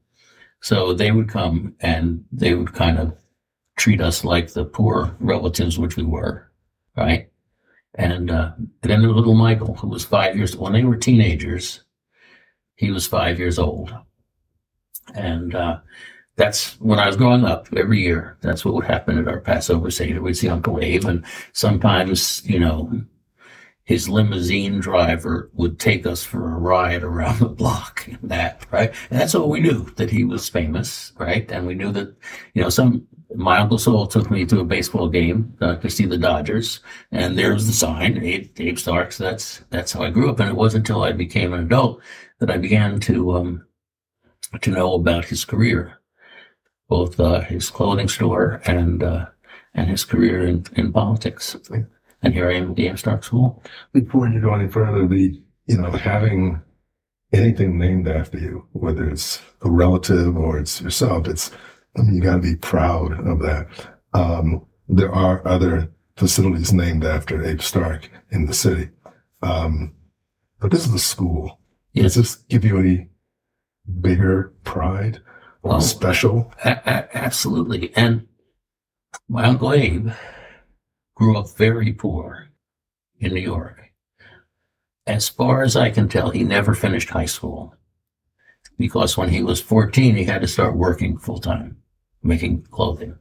So 0.61 0.93
they 0.93 1.13
would 1.13 1.31
come 1.31 1.77
and 1.81 2.27
they 2.31 2.53
would 2.55 2.75
kind 2.75 2.99
of 2.99 3.17
treat 3.77 4.03
us 4.03 4.23
like 4.23 4.53
the 4.53 4.67
poor 4.67 5.17
relatives, 5.19 5.79
which 5.79 5.97
we 5.97 6.03
were, 6.03 6.51
right? 6.95 7.31
And 7.97 8.31
uh, 8.31 8.53
then 8.83 9.03
little 9.03 9.35
Michael, 9.35 9.75
who 9.75 9.89
was 9.89 10.05
five 10.05 10.37
years 10.37 10.55
old 10.55 10.65
when 10.65 10.73
they 10.73 10.85
were 10.85 10.97
teenagers. 10.97 11.81
He 12.77 12.91
was 12.91 13.07
five 13.07 13.39
years 13.39 13.57
old, 13.57 13.95
and 15.15 15.55
uh, 15.55 15.79
that's 16.35 16.75
when 16.81 16.99
I 16.99 17.07
was 17.07 17.17
growing 17.17 17.45
up. 17.45 17.69
Every 17.77 18.01
year, 18.01 18.37
that's 18.41 18.65
what 18.65 18.75
would 18.75 18.87
happen 18.87 19.19
at 19.19 19.29
our 19.29 19.39
Passover 19.41 19.93
Seder. 19.93 20.21
We'd 20.21 20.37
see 20.37 20.49
Uncle 20.49 20.81
Abe, 20.83 21.05
and 21.05 21.25
sometimes, 21.53 22.45
you 22.45 22.59
know, 22.59 23.05
his 23.85 24.09
limousine 24.09 24.81
driver 24.81 25.51
would 25.53 25.79
take 25.79 26.07
us 26.07 26.25
for 26.25 26.51
a 26.51 26.59
ride 26.59 27.03
around 27.03 27.39
the 27.39 27.49
block 27.49 28.09
and 28.09 28.31
that, 28.31 28.67
right? 28.73 28.93
And 29.11 29.21
that's 29.21 29.35
all 29.35 29.51
we 29.51 29.61
knew 29.61 29.85
that 29.97 30.11
he 30.11 30.25
was 30.25 30.49
famous, 30.49 31.13
right? 31.19 31.51
And 31.53 31.67
we 31.67 31.75
knew 31.75 31.93
that, 31.93 32.17
you 32.55 32.63
know, 32.63 32.71
some, 32.71 33.07
my 33.35 33.59
Uncle 33.59 33.79
Saul 33.79 34.07
took 34.07 34.31
me 34.31 34.45
to 34.47 34.61
a 34.61 34.65
baseball 34.65 35.09
game 35.09 35.57
uh, 35.61 35.77
to 35.77 35.91
see 35.91 36.07
the 36.07 36.19
Dodgers 36.19 36.81
and 37.11 37.39
there 37.39 37.53
was 37.53 37.67
the 37.67 37.73
sign, 37.73 38.23
Abe, 38.23 38.51
Abe 38.59 38.79
Starks. 38.79 39.19
That's, 39.19 39.63
that's 39.71 39.93
how 39.93 40.03
I 40.03 40.11
grew 40.11 40.31
up. 40.31 40.41
And 40.41 40.49
it 40.49 40.57
wasn't 40.57 40.89
until 40.89 41.03
I 41.03 41.13
became 41.13 41.53
an 41.53 41.61
adult 41.61 42.01
that 42.39 42.51
I 42.51 42.57
began 42.57 43.01
to, 43.01 43.37
um, 43.37 43.67
to 44.61 44.71
know 44.71 44.95
about 44.95 45.27
his 45.27 45.45
career, 45.45 45.99
both, 46.89 47.19
uh, 47.19 47.41
his 47.41 47.71
clothing 47.71 48.09
store 48.09 48.61
and, 48.65 49.03
uh, 49.03 49.27
and 49.75 49.89
his 49.89 50.05
career 50.05 50.47
in, 50.47 50.67
in 50.77 50.93
politics. 50.93 51.57
And 52.23 52.33
here 52.33 52.49
I 52.49 52.55
am 52.55 52.71
at 52.71 52.77
the 52.77 52.89
Abe 52.89 52.99
Starks 52.99 53.27
School. 53.27 53.63
Before 53.93 54.29
you 54.29 54.41
go 54.41 54.55
any 54.55 54.69
further, 54.69 55.07
the 55.07 55.43
you 55.67 55.77
know 55.77 55.91
having 55.91 56.63
anything 57.33 57.79
named 57.79 58.09
after 58.09 58.39
you, 58.39 58.67
whether 58.73 59.09
it's 59.11 59.43
a 59.61 59.71
relative 59.71 60.37
or 60.37 60.59
it's 60.59 60.81
yourself, 60.81 61.29
it's 61.29 61.51
you 62.13 62.21
got 62.21 62.37
to 62.37 62.43
be 62.43 62.57
proud 62.57 63.13
of 63.27 63.41
that. 63.41 63.67
Um, 64.13 64.67
there 64.89 65.13
are 65.13 65.47
other 65.47 65.91
facilities 66.17 66.73
named 66.73 67.05
after 67.05 67.43
Abe 67.45 67.61
Stark 67.61 68.09
in 68.31 68.47
the 68.47 68.55
city, 68.55 68.91
um, 69.43 69.95
but 70.61 70.71
this 70.71 70.87
is 70.87 70.95
a 70.95 70.99
school. 70.99 71.59
Yes. 71.93 72.15
Does 72.15 72.15
this 72.15 72.35
give 72.49 72.65
you 72.65 72.79
any 72.79 73.09
bigger 74.01 74.53
pride 74.65 75.21
or 75.63 75.77
Oh. 75.77 75.81
special? 75.81 76.53
A- 76.65 76.81
a- 76.87 77.17
absolutely. 77.17 77.95
And 77.97 78.27
my 79.29 79.45
uncle 79.45 79.73
Abe 79.73 80.11
grew 81.15 81.37
up 81.39 81.57
very 81.57 81.93
poor 81.93 82.49
in 83.19 83.33
New 83.35 83.41
York. 83.41 83.81
As 85.07 85.29
far 85.29 85.63
as 85.63 85.77
I 85.77 85.91
can 85.91 86.09
tell, 86.09 86.31
he 86.31 86.43
never 86.45 86.75
finished 86.75 87.11
high 87.11 87.27
school 87.27 87.75
because 88.79 89.17
when 89.17 89.29
he 89.31 89.43
was 89.43 89.61
14, 89.61 90.17
he 90.17 90.25
had 90.25 90.41
to 90.41 90.49
start 90.49 90.77
working 90.77 91.19
full 91.19 91.39
time, 91.39 91.77
making 92.25 92.63
clothing. 92.71 93.17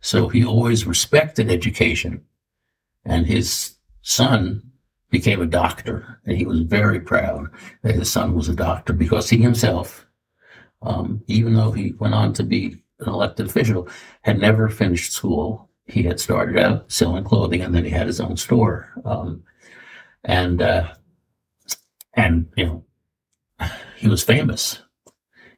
So 0.00 0.28
he 0.28 0.44
always 0.44 0.86
respected 0.86 1.50
education. 1.50 2.24
And 3.04 3.26
his 3.26 3.76
son 4.02 4.62
became 5.10 5.40
a 5.40 5.46
doctor, 5.46 6.20
and 6.26 6.36
he 6.36 6.46
was 6.46 6.60
very 6.60 6.98
proud 6.98 7.48
that 7.82 7.94
his 7.94 8.10
son 8.10 8.34
was 8.34 8.48
a 8.48 8.54
doctor 8.54 8.92
because 8.92 9.30
he 9.30 9.36
himself 9.36 10.04
um, 10.84 11.22
even 11.26 11.54
though 11.54 11.72
he 11.72 11.94
went 11.98 12.14
on 12.14 12.32
to 12.34 12.42
be 12.42 12.82
an 13.00 13.08
elected 13.08 13.46
official, 13.46 13.88
had 14.22 14.38
never 14.38 14.68
finished 14.68 15.12
school. 15.12 15.70
He 15.86 16.02
had 16.02 16.20
started 16.20 16.58
out 16.58 16.90
selling 16.92 17.24
clothing, 17.24 17.62
and 17.62 17.74
then 17.74 17.84
he 17.84 17.90
had 17.90 18.06
his 18.06 18.20
own 18.20 18.36
store. 18.36 18.90
Um, 19.04 19.42
and 20.24 20.62
uh, 20.62 20.94
and 22.14 22.48
you 22.56 22.66
know, 22.66 23.68
he 23.96 24.08
was 24.08 24.22
famous 24.22 24.80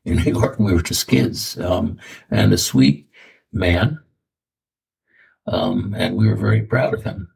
in 0.07 0.17
New 0.19 0.33
York. 0.33 0.59
We 0.59 0.73
were 0.73 0.83
just 0.83 1.09
kids, 1.09 1.59
um, 1.59 1.99
and 2.31 2.53
a 2.53 2.59
sweet 2.59 3.09
man. 3.53 3.99
Um, 5.47 5.95
and 5.97 6.17
we 6.17 6.29
were 6.29 6.37
very 6.37 6.63
proud 6.63 6.95
of 6.95 7.05
him. 7.05 7.29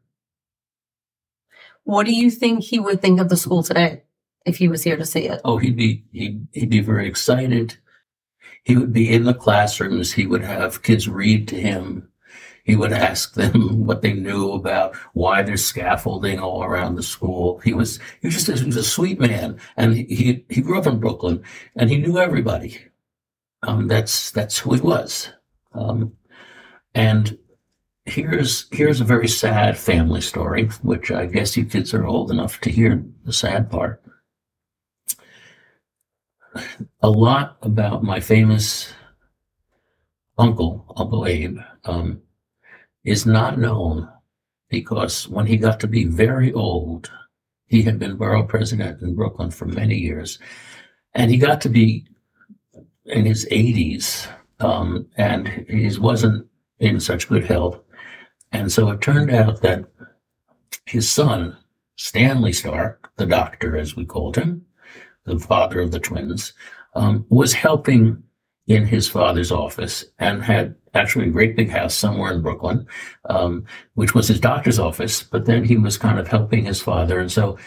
What 1.83 2.05
do 2.05 2.13
you 2.13 2.31
think 2.31 2.63
he 2.63 2.79
would 2.79 3.01
think 3.01 3.19
of 3.19 3.29
the 3.29 3.37
school 3.37 3.63
today 3.63 4.03
if 4.45 4.57
he 4.57 4.67
was 4.67 4.83
here 4.83 4.97
to 4.97 5.05
see 5.05 5.27
it? 5.27 5.41
Oh, 5.45 5.57
he'd 5.57 5.77
be 5.77 6.03
he'd 6.11 6.47
he'd 6.51 6.69
be 6.69 6.81
very 6.81 7.07
excited. 7.07 7.77
He 8.63 8.75
would 8.75 8.93
be 8.93 9.11
in 9.11 9.23
the 9.23 9.33
classrooms. 9.33 10.13
He 10.13 10.27
would 10.27 10.43
have 10.43 10.83
kids 10.83 11.07
read 11.07 11.47
to 11.49 11.59
him. 11.59 12.10
He 12.63 12.75
would 12.75 12.93
ask 12.93 13.33
them 13.33 13.85
what 13.85 14.01
they 14.01 14.13
knew 14.13 14.51
about 14.51 14.95
why 15.13 15.41
there's 15.41 15.65
scaffolding 15.65 16.39
all 16.39 16.63
around 16.63 16.95
the 16.95 17.03
school. 17.03 17.59
He 17.59 17.73
was 17.73 17.99
he 18.21 18.27
was 18.27 18.35
just 18.35 18.49
a, 18.49 18.57
he 18.57 18.65
was 18.65 18.77
a 18.77 18.83
sweet 18.83 19.19
man, 19.19 19.59
and 19.77 19.95
he 19.95 20.03
he, 20.03 20.45
he 20.49 20.61
grew 20.61 20.79
up 20.79 20.87
in 20.87 20.99
Brooklyn, 20.99 21.43
and 21.75 21.89
he 21.89 21.97
knew 21.97 22.17
everybody. 22.17 22.77
Um, 23.63 23.87
that's 23.87 24.31
that's 24.31 24.59
who 24.59 24.73
he 24.73 24.81
was. 24.81 25.29
Um, 25.73 26.13
and 26.95 27.37
here's 28.05 28.67
here's 28.71 29.01
a 29.01 29.05
very 29.05 29.27
sad 29.27 29.77
family 29.77 30.21
story, 30.21 30.69
which 30.81 31.11
I 31.11 31.25
guess 31.25 31.55
you 31.57 31.65
kids 31.65 31.93
are 31.93 32.05
old 32.05 32.31
enough 32.31 32.59
to 32.61 32.71
hear 32.71 33.03
the 33.25 33.33
sad 33.33 33.69
part 33.69 34.01
a 37.01 37.09
lot 37.09 37.57
about 37.61 38.03
my 38.03 38.19
famous 38.19 38.91
uncle, 40.37 40.85
Uncle 40.95 41.25
Abe, 41.25 41.59
um, 41.85 42.21
is 43.03 43.25
not 43.25 43.57
known 43.57 44.09
because 44.69 45.27
when 45.27 45.45
he 45.45 45.57
got 45.57 45.79
to 45.81 45.87
be 45.87 46.05
very 46.05 46.53
old, 46.53 47.11
he 47.65 47.81
had 47.81 47.99
been 47.99 48.17
borough 48.17 48.43
president 48.43 49.01
in 49.01 49.15
Brooklyn 49.15 49.51
for 49.51 49.65
many 49.65 49.95
years, 49.95 50.39
and 51.13 51.29
he 51.31 51.37
got 51.37 51.61
to 51.61 51.69
be 51.69 52.05
in 53.05 53.25
his 53.25 53.45
80s, 53.51 54.27
um, 54.59 55.07
and 55.17 55.47
he 55.69 55.89
wasn't 55.97 56.47
in 56.79 56.99
such 56.99 57.27
good 57.27 57.45
health. 57.45 57.79
And 58.51 58.71
so 58.71 58.89
it 58.89 59.01
turned 59.01 59.31
out 59.31 59.61
that 59.61 59.85
his 60.85 61.09
son, 61.09 61.57
Stanley 61.95 62.53
Stark, 62.53 63.11
the 63.17 63.25
doctor, 63.25 63.77
as 63.77 63.95
we 63.95 64.05
called 64.05 64.35
him, 64.35 64.65
the 65.25 65.39
father 65.39 65.79
of 65.79 65.91
the 65.91 65.99
twins, 65.99 66.53
um, 66.95 67.25
was 67.29 67.53
helping 67.53 68.23
in 68.73 68.85
his 68.85 69.07
father's 69.07 69.51
office 69.51 70.05
and 70.19 70.43
had 70.43 70.75
actually 70.93 71.27
a 71.27 71.31
great 71.31 71.55
big 71.55 71.69
house 71.69 71.93
somewhere 71.93 72.33
in 72.33 72.41
Brooklyn, 72.41 72.85
um, 73.29 73.65
which 73.95 74.13
was 74.13 74.27
his 74.27 74.39
doctor's 74.39 74.79
office. 74.79 75.23
But 75.23 75.45
then 75.45 75.63
he 75.63 75.77
was 75.77 75.97
kind 75.97 76.19
of 76.19 76.27
helping 76.27 76.65
his 76.65 76.81
father. 76.81 77.19
And 77.19 77.31
so 77.31 77.57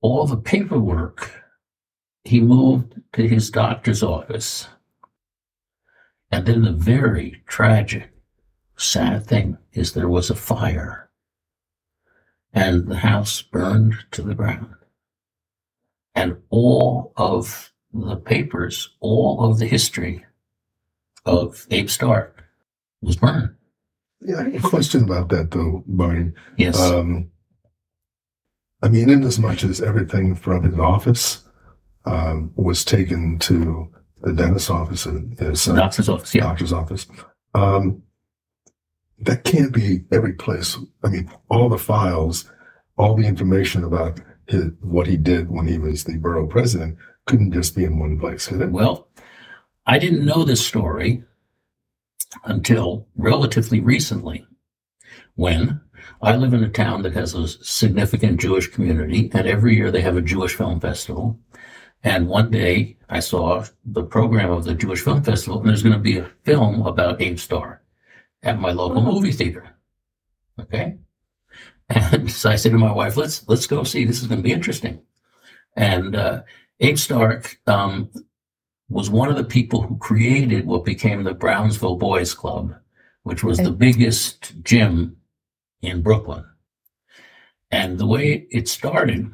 all 0.00 0.26
the 0.26 0.36
paperwork 0.36 1.32
he 2.24 2.40
moved 2.40 3.00
to 3.12 3.28
his 3.28 3.50
doctor's 3.50 4.02
office. 4.02 4.68
And 6.30 6.44
then 6.44 6.62
the 6.62 6.72
very 6.72 7.42
tragic, 7.46 8.10
sad 8.76 9.26
thing 9.26 9.58
is 9.72 9.92
there 9.92 10.08
was 10.08 10.28
a 10.28 10.34
fire 10.34 11.08
and 12.52 12.88
the 12.88 12.96
house 12.96 13.42
burned 13.42 13.94
to 14.10 14.22
the 14.22 14.34
ground 14.34 14.74
and 16.14 16.38
all 16.50 17.12
of 17.16 17.72
the 18.00 18.16
papers, 18.16 18.90
all 19.00 19.44
of 19.44 19.58
the 19.58 19.66
history 19.66 20.24
of 21.24 21.66
Abe 21.70 21.88
Stark 21.88 22.44
was 23.00 23.16
burned. 23.16 23.54
Yeah, 24.20 24.40
I 24.40 24.50
have 24.50 24.64
a 24.64 24.68
question 24.68 25.04
about 25.04 25.28
that 25.30 25.50
though, 25.50 25.84
Barney. 25.86 26.32
Yes. 26.56 26.80
Um, 26.80 27.30
I 28.82 28.88
mean, 28.88 29.10
in 29.10 29.22
as 29.24 29.38
much 29.38 29.64
as 29.64 29.80
everything 29.80 30.34
from 30.34 30.62
his 30.62 30.78
office 30.78 31.44
um, 32.04 32.52
was 32.56 32.84
taken 32.84 33.38
to 33.40 33.92
the 34.22 34.32
dentist's 34.32 34.70
office 34.70 35.06
and 35.06 35.38
his 35.38 35.68
uh, 35.68 35.74
doctor's 35.74 36.08
office. 36.08 36.34
Yeah. 36.34 36.42
doctor's 36.42 36.72
office, 36.72 37.06
um, 37.54 38.02
that 39.18 39.44
can't 39.44 39.72
be 39.72 40.00
every 40.12 40.34
place. 40.34 40.76
I 41.02 41.08
mean, 41.08 41.30
all 41.50 41.68
the 41.68 41.78
files, 41.78 42.50
all 42.98 43.16
the 43.16 43.26
information 43.26 43.84
about 43.84 44.20
his, 44.46 44.64
what 44.80 45.06
he 45.06 45.16
did 45.16 45.50
when 45.50 45.66
he 45.66 45.78
was 45.78 46.04
the 46.04 46.18
borough 46.18 46.46
president 46.46 46.96
couldn't 47.26 47.52
just 47.52 47.74
be 47.76 47.84
in 47.84 47.98
one 47.98 48.18
place, 48.18 48.46
could 48.46 48.60
it? 48.60 48.70
Well, 48.70 49.08
I 49.86 49.98
didn't 49.98 50.24
know 50.24 50.44
this 50.44 50.64
story 50.64 51.22
until 52.44 53.06
relatively 53.16 53.80
recently 53.80 54.46
when 55.34 55.80
I 56.22 56.36
live 56.36 56.54
in 56.54 56.64
a 56.64 56.68
town 56.68 57.02
that 57.02 57.12
has 57.14 57.34
a 57.34 57.46
significant 57.48 58.40
Jewish 58.40 58.68
community, 58.68 59.30
and 59.34 59.46
every 59.46 59.76
year 59.76 59.90
they 59.90 60.00
have 60.00 60.16
a 60.16 60.22
Jewish 60.22 60.54
film 60.54 60.80
festival. 60.80 61.38
And 62.02 62.28
one 62.28 62.50
day 62.50 62.96
I 63.08 63.20
saw 63.20 63.64
the 63.84 64.04
program 64.04 64.50
of 64.50 64.64
the 64.64 64.74
Jewish 64.74 65.00
Film 65.00 65.22
Festival, 65.22 65.58
and 65.58 65.68
there's 65.68 65.82
going 65.82 65.94
to 65.94 65.98
be 65.98 66.18
a 66.18 66.30
film 66.44 66.86
about 66.86 67.20
Abe 67.20 67.38
Stark 67.38 67.82
at 68.42 68.60
my 68.60 68.70
local 68.70 69.02
movie 69.02 69.32
theater. 69.32 69.68
Okay. 70.60 70.96
And 71.88 72.30
so 72.40 72.50
I 72.50 72.56
said 72.56 72.72
to 72.72 72.78
my 72.78 72.92
wife, 72.92 73.16
let's, 73.16 73.48
let's 73.48 73.66
go 73.66 73.82
see. 73.82 74.04
This 74.04 74.20
is 74.20 74.28
going 74.28 74.38
to 74.38 74.44
be 74.44 74.52
interesting. 74.52 75.02
And, 75.74 76.14
uh, 76.14 76.42
Abe 76.80 76.98
Stark, 76.98 77.58
um, 77.66 78.10
was 78.88 79.10
one 79.10 79.28
of 79.28 79.36
the 79.36 79.44
people 79.44 79.82
who 79.82 79.96
created 79.98 80.66
what 80.66 80.84
became 80.84 81.24
the 81.24 81.34
Brownsville 81.34 81.96
Boys 81.96 82.34
Club, 82.34 82.74
which 83.22 83.42
was 83.42 83.58
the 83.58 83.72
biggest 83.72 84.62
gym 84.62 85.16
in 85.82 86.02
Brooklyn. 86.02 86.44
And 87.70 87.98
the 87.98 88.06
way 88.06 88.46
it 88.50 88.68
started 88.68 89.32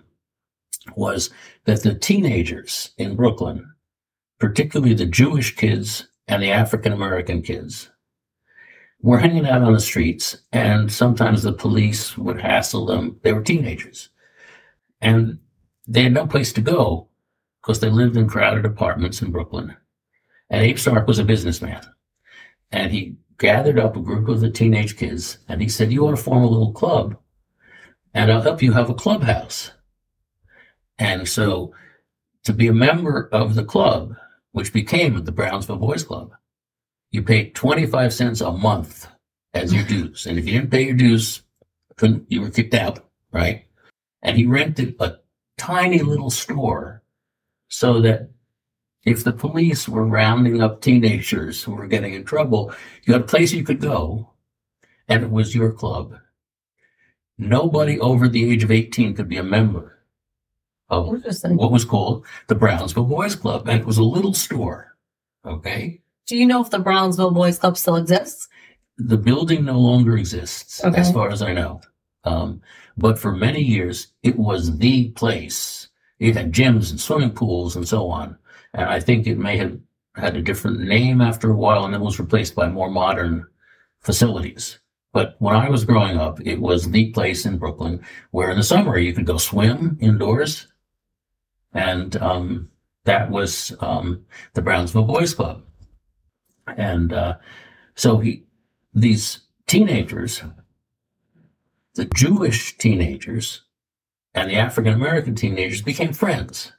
was 0.97 1.31
that 1.65 1.83
the 1.83 1.95
teenagers 1.95 2.93
in 2.97 3.15
Brooklyn, 3.15 3.71
particularly 4.39 4.95
the 4.95 5.07
Jewish 5.07 5.55
kids 5.55 6.09
and 6.29 6.43
the 6.43 6.51
African 6.51 6.93
American 6.93 7.43
kids, 7.43 7.91
were 9.03 9.19
hanging 9.19 9.47
out 9.47 9.63
on 9.63 9.73
the 9.73 9.81
streets, 9.81 10.37
and 10.53 10.91
sometimes 10.91 11.43
the 11.43 11.53
police 11.53 12.17
would 12.17 12.41
hassle 12.41 12.87
them. 12.87 13.19
They 13.23 13.33
were 13.33 13.43
teenagers. 13.43 14.09
And 15.01 15.41
they 15.89 16.05
had 16.05 16.15
no 16.15 16.27
place 16.27 16.53
to 16.55 16.61
go 16.61 17.09
because 17.63 17.81
they 17.81 17.91
lived 17.91 18.17
in 18.17 18.29
crowded 18.29 18.65
apartments 18.65 19.23
in 19.23 19.31
Brooklyn. 19.31 19.77
And 20.51 20.63
Abe 20.63 20.79
Stark 20.79 21.07
was 21.07 21.19
a 21.19 21.25
businessman. 21.25 21.83
And 22.73 22.91
he 22.91 23.17
gathered 23.39 23.79
up 23.79 23.97
a 23.97 24.01
group 24.01 24.29
of 24.29 24.41
the 24.41 24.51
teenage 24.51 24.97
kids 24.97 25.39
and 25.49 25.61
he 25.61 25.69
said, 25.69 25.93
You 25.93 26.05
want 26.05 26.17
to 26.17 26.23
form 26.23 26.43
a 26.43 26.49
little 26.49 26.73
club 26.73 27.17
and 28.15 28.31
uh, 28.31 28.35
I'll 28.35 28.43
help 28.43 28.63
you 28.63 28.73
have 28.73 28.91
a 28.91 28.95
clubhouse. 28.95 29.71
And 30.99 31.29
so 31.29 31.75
to 32.45 32.53
be 32.53 32.69
a 32.69 32.73
member 32.73 33.29
of 33.33 33.55
the 33.55 33.65
club, 33.65 34.15
which 34.53 34.73
became 34.73 35.25
the 35.25 35.33
Brownsville 35.33 35.77
Boys 35.77 36.05
Club, 36.05 36.33
you 37.11 37.23
paid 37.23 37.55
25 37.55 38.13
cents 38.13 38.41
a 38.41 38.53
month 38.53 39.07
as 39.55 39.73
your 39.73 39.85
dues. 39.85 40.27
And 40.27 40.39
if 40.39 40.47
you 40.47 40.53
didn't 40.53 40.71
pay 40.71 40.83
your 40.83 40.95
dues, 40.95 41.43
you 42.29 42.41
were 42.41 42.51
kicked 42.51 42.75
out, 42.75 43.07
right? 43.33 43.65
And 44.23 44.37
he 44.37 44.47
rented 44.47 44.97
a 45.01 45.17
tiny 45.59 46.01
little 46.01 46.31
store 46.31 47.02
so 47.73 48.03
that 48.03 48.29
if 49.07 49.25
the 49.25 49.33
police 49.33 49.89
were 49.89 50.05
rounding 50.07 50.61
up 50.63 50.83
teenagers 50.83 51.63
who 51.63 51.75
were 51.75 51.87
getting 51.87 52.13
in 52.13 52.23
trouble, 52.23 52.71
you 53.05 53.15
had 53.15 53.23
a 53.23 53.27
place 53.27 53.53
you 53.53 53.65
could 53.65 53.81
go 53.81 54.31
and 55.09 55.23
it 55.25 55.31
was 55.31 55.55
your 55.55 55.73
club. 55.73 56.15
Nobody 57.39 57.99
over 57.99 58.29
the 58.29 58.51
age 58.53 58.63
of 58.63 58.71
18 58.71 59.15
could 59.15 59.27
be 59.29 59.39
a 59.39 59.43
member 59.43 59.99
of 60.91 61.07
what 61.07 61.73
was 61.73 61.87
called 61.87 62.27
the 62.49 62.55
Brownsville 62.55 63.05
Boys 63.07 63.35
Club, 63.35 63.67
and 63.67 63.81
it 63.81 63.87
was 63.87 63.97
a 63.97 64.05
little 64.05 64.35
store. 64.35 64.95
Okay. 65.47 66.03
Do 66.27 66.37
you 66.37 66.47
know 66.47 66.61
if 66.63 66.69
the 66.69 66.79
Brownsville 66.79 67.31
Boys 67.31 67.59
Club 67.59 67.79
still 67.79 67.97
exists? 67.97 68.49
The 68.99 69.17
building 69.17 69.65
no 69.65 69.81
longer 69.81 70.19
exists, 70.19 70.85
Okay. 70.85 71.01
as 71.01 71.11
far 71.11 71.31
as 71.31 71.41
I 71.41 71.55
know. 71.55 71.81
Um, 72.25 72.61
but 72.99 73.19
for 73.19 73.33
many 73.33 73.63
years, 73.63 74.09
it 74.23 74.39
was 74.39 74.77
the 74.77 75.09
place. 75.13 75.89
It 76.23 76.37
had 76.37 76.53
gyms 76.53 76.93
and 76.93 77.01
swimming 77.01 77.33
pools 77.33 77.75
and 77.75 77.87
so 77.87 78.09
on. 78.09 78.39
And 78.75 78.89
I 78.89 79.01
think 79.01 79.27
it 79.27 79.39
may 79.39 79.57
have 79.57 79.77
had 80.15 80.37
a 80.37 80.43
different 80.43 80.79
name 80.79 81.21
after 81.21 81.51
a 81.51 81.57
while 81.57 81.85
and 81.85 81.93
then 81.93 82.01
was 82.01 82.21
replaced 82.21 82.55
by 82.55 82.69
more 82.69 82.89
modern 82.89 83.45
facilities. 83.99 84.79
But 85.13 85.35
when 85.41 85.57
I 85.57 85.69
was 85.69 85.85
growing 85.85 86.19
up, 86.19 86.41
it 86.41 86.61
was 86.61 86.89
the 86.89 87.11
place 87.11 87.45
in 87.45 87.59
Brooklyn 87.59 88.05
where 88.31 88.51
in 88.51 88.57
the 88.57 88.63
summer 88.63 88.97
you 88.99 89.13
could 89.13 89.27
go 89.27 89.37
swim 89.37 89.99
indoors. 90.01 90.69
And 91.75 92.17
um, 92.19 92.71
that 93.03 93.29
was 93.29 93.75
um, 93.81 94.25
the 94.55 94.63
Brownsville 94.63 95.03
Boys 95.03 95.35
Club. 95.35 95.65
And 96.77 97.13
uh, 97.13 97.35
so 97.97 98.19
he, 98.19 98.45
these 98.95 99.41
teenagers, 99.67 100.41
the 101.95 102.05
Jewish 102.05 102.79
teenagers 102.79 103.63
and 104.35 104.51
the 104.51 104.57
African 104.57 104.93
American 104.95 105.35
teenagers 105.35 105.83
became 105.83 106.13
friends. 106.13 106.73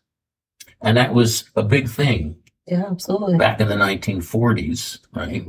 And 0.82 0.98
that 0.98 1.14
was 1.14 1.46
a 1.56 1.64
big 1.64 1.88
thing 1.90 2.38
Yeah, 2.68 2.86
absolutely. 2.90 3.38
back 3.38 3.62
in 3.62 3.68
the 3.70 3.76
1940s, 3.76 5.00
right? 5.14 5.46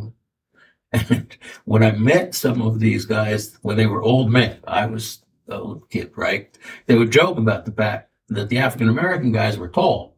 And 0.92 1.36
when 1.64 1.82
I 1.82 1.90
met 1.92 2.34
some 2.36 2.62
of 2.62 2.78
these 2.78 3.04
guys 3.04 3.58
when 3.62 3.76
they 3.76 3.86
were 3.86 4.02
old 4.02 4.30
men, 4.30 4.58
I 4.64 4.86
was 4.86 5.24
a 5.48 5.56
little 5.56 5.80
kid, 5.90 6.12
right? 6.16 6.56
They 6.86 6.96
would 6.96 7.10
joke 7.10 7.36
about 7.36 7.64
the 7.64 7.72
fact 7.72 8.10
that 8.28 8.48
the 8.48 8.58
African 8.58 8.88
American 8.88 9.32
guys 9.32 9.58
were 9.58 9.68
tall, 9.68 10.16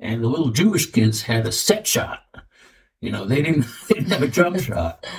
and 0.00 0.22
the 0.24 0.28
little 0.28 0.50
Jewish 0.50 0.90
kids 0.90 1.22
had 1.22 1.46
a 1.46 1.52
set 1.52 1.86
shot. 1.86 2.20
You 3.00 3.12
know, 3.12 3.26
they 3.26 3.42
didn't, 3.42 3.66
they 3.88 3.96
didn't 3.96 4.12
have 4.12 4.22
a 4.22 4.28
jump 4.28 4.58
shot. 4.60 5.06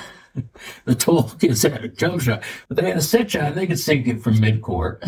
The 0.83 0.95
tall 0.95 1.29
kids 1.29 1.61
had 1.61 1.85
a 1.85 1.87
jump 1.87 2.19
shot, 2.21 2.43
but 2.67 2.75
they 2.75 2.89
had 2.89 2.97
a 2.97 3.01
set 3.01 3.31
shot 3.31 3.43
and 3.43 3.55
they 3.55 3.67
could 3.67 3.79
sink 3.79 4.05
it 4.05 4.21
from 4.21 4.41
mid 4.41 4.61
court, 4.61 5.01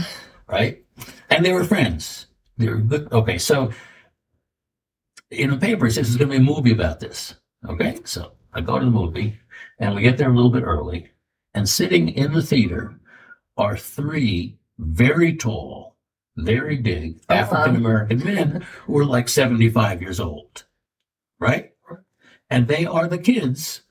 right? 0.48 0.84
And 1.30 1.44
they 1.46 1.54
were 1.54 1.63
friends. 1.63 2.27
They 2.58 2.70
were 2.70 2.77
good. 2.77 3.12
Okay, 3.12 3.38
so 3.38 3.72
in 5.32 5.50
the 5.51 5.58
papers, 5.58 5.96
this 5.96 6.10
is 6.10 6.16
going 6.18 6.30
to 6.32 6.38
be 6.39 6.44
a 6.44 6.46
movie 6.46 6.72
about 6.72 7.00
this. 7.00 7.36
Okay, 7.68 8.00
so 8.06 8.32
I 8.54 8.62
go 8.62 8.80
to 8.80 8.86
the 8.86 8.92
movie, 8.92 9.38
and 9.80 9.96
we 9.96 10.01
get 10.01 10.18
there 10.18 10.30
a 10.32 10.36
little 10.36 10.51
bit 10.51 10.63
early, 10.63 11.10
and 11.54 11.68
sitting 11.68 12.10
in 12.10 12.34
the 12.34 12.42
theater 12.42 13.00
are 13.58 13.77
three 13.77 14.58
very 14.80 15.36
tall, 15.36 15.96
very 16.38 16.77
big 16.77 17.20
Uh-huh. 17.30 17.36
African 17.42 17.75
American 17.75 18.24
men 18.24 18.66
who 18.86 18.98
are 19.00 19.06
like 19.06 19.27
75 19.30 20.01
years 20.01 20.20
old, 20.20 20.66
right? 21.39 21.74
And 22.50 22.68
they 22.68 22.86
are 22.86 23.08
the 23.08 23.18
kids 23.18 23.82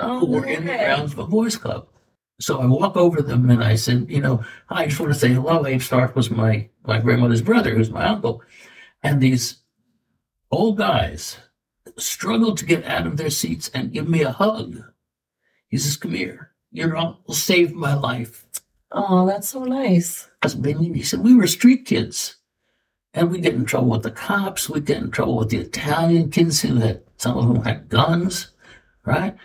Oh, 0.00 0.18
who 0.20 0.26
were 0.26 0.46
in 0.46 0.64
the 0.66 0.72
Brownsville 0.72 1.28
Boys 1.28 1.56
Club. 1.56 1.86
So 2.40 2.60
I 2.60 2.66
walk 2.66 2.96
over 2.96 3.18
to 3.18 3.22
them 3.22 3.48
and 3.48 3.62
I 3.62 3.76
said, 3.76 4.06
you 4.10 4.20
know, 4.20 4.44
hi, 4.66 4.82
I 4.82 4.86
just 4.86 4.98
want 4.98 5.12
to 5.12 5.18
say 5.18 5.32
hello. 5.32 5.66
Abe 5.66 5.80
Stark 5.80 6.16
was 6.16 6.30
my, 6.30 6.68
my 6.84 6.98
grandmother's 6.98 7.42
brother, 7.42 7.74
who's 7.74 7.90
my 7.90 8.06
uncle. 8.06 8.42
And 9.02 9.20
these 9.20 9.58
old 10.50 10.78
guys 10.78 11.36
struggled 11.96 12.58
to 12.58 12.64
get 12.64 12.84
out 12.84 13.06
of 13.06 13.16
their 13.16 13.30
seats 13.30 13.70
and 13.72 13.92
give 13.92 14.08
me 14.08 14.22
a 14.22 14.32
hug. 14.32 14.82
He 15.68 15.78
says, 15.78 15.96
come 15.96 16.12
here. 16.12 16.50
Your 16.72 16.96
uncle 16.96 17.34
saved 17.34 17.72
my 17.72 17.94
life. 17.94 18.44
Oh, 18.90 19.26
that's 19.26 19.50
so 19.50 19.64
nice. 19.64 20.28
He 20.42 21.02
said, 21.02 21.20
we 21.20 21.34
were 21.34 21.46
street 21.46 21.84
kids. 21.84 22.36
And 23.12 23.30
we 23.30 23.40
get 23.40 23.54
in 23.54 23.64
trouble 23.64 23.90
with 23.90 24.02
the 24.02 24.10
cops. 24.10 24.68
We 24.68 24.80
get 24.80 24.98
in 24.98 25.12
trouble 25.12 25.36
with 25.36 25.50
the 25.50 25.58
Italian 25.58 26.30
kids 26.30 26.62
who 26.62 26.76
had, 26.76 27.02
some 27.16 27.38
of 27.38 27.46
them 27.46 27.62
had 27.62 27.88
guns, 27.88 28.48
right? 29.04 29.36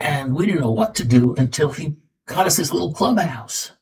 And 0.00 0.34
we 0.34 0.46
didn't 0.46 0.62
know 0.62 0.70
what 0.70 0.94
to 0.94 1.04
do 1.04 1.34
until 1.36 1.72
he 1.72 1.96
got 2.26 2.46
us 2.46 2.56
this 2.56 2.72
little 2.72 2.92
clubhouse. 2.92 3.72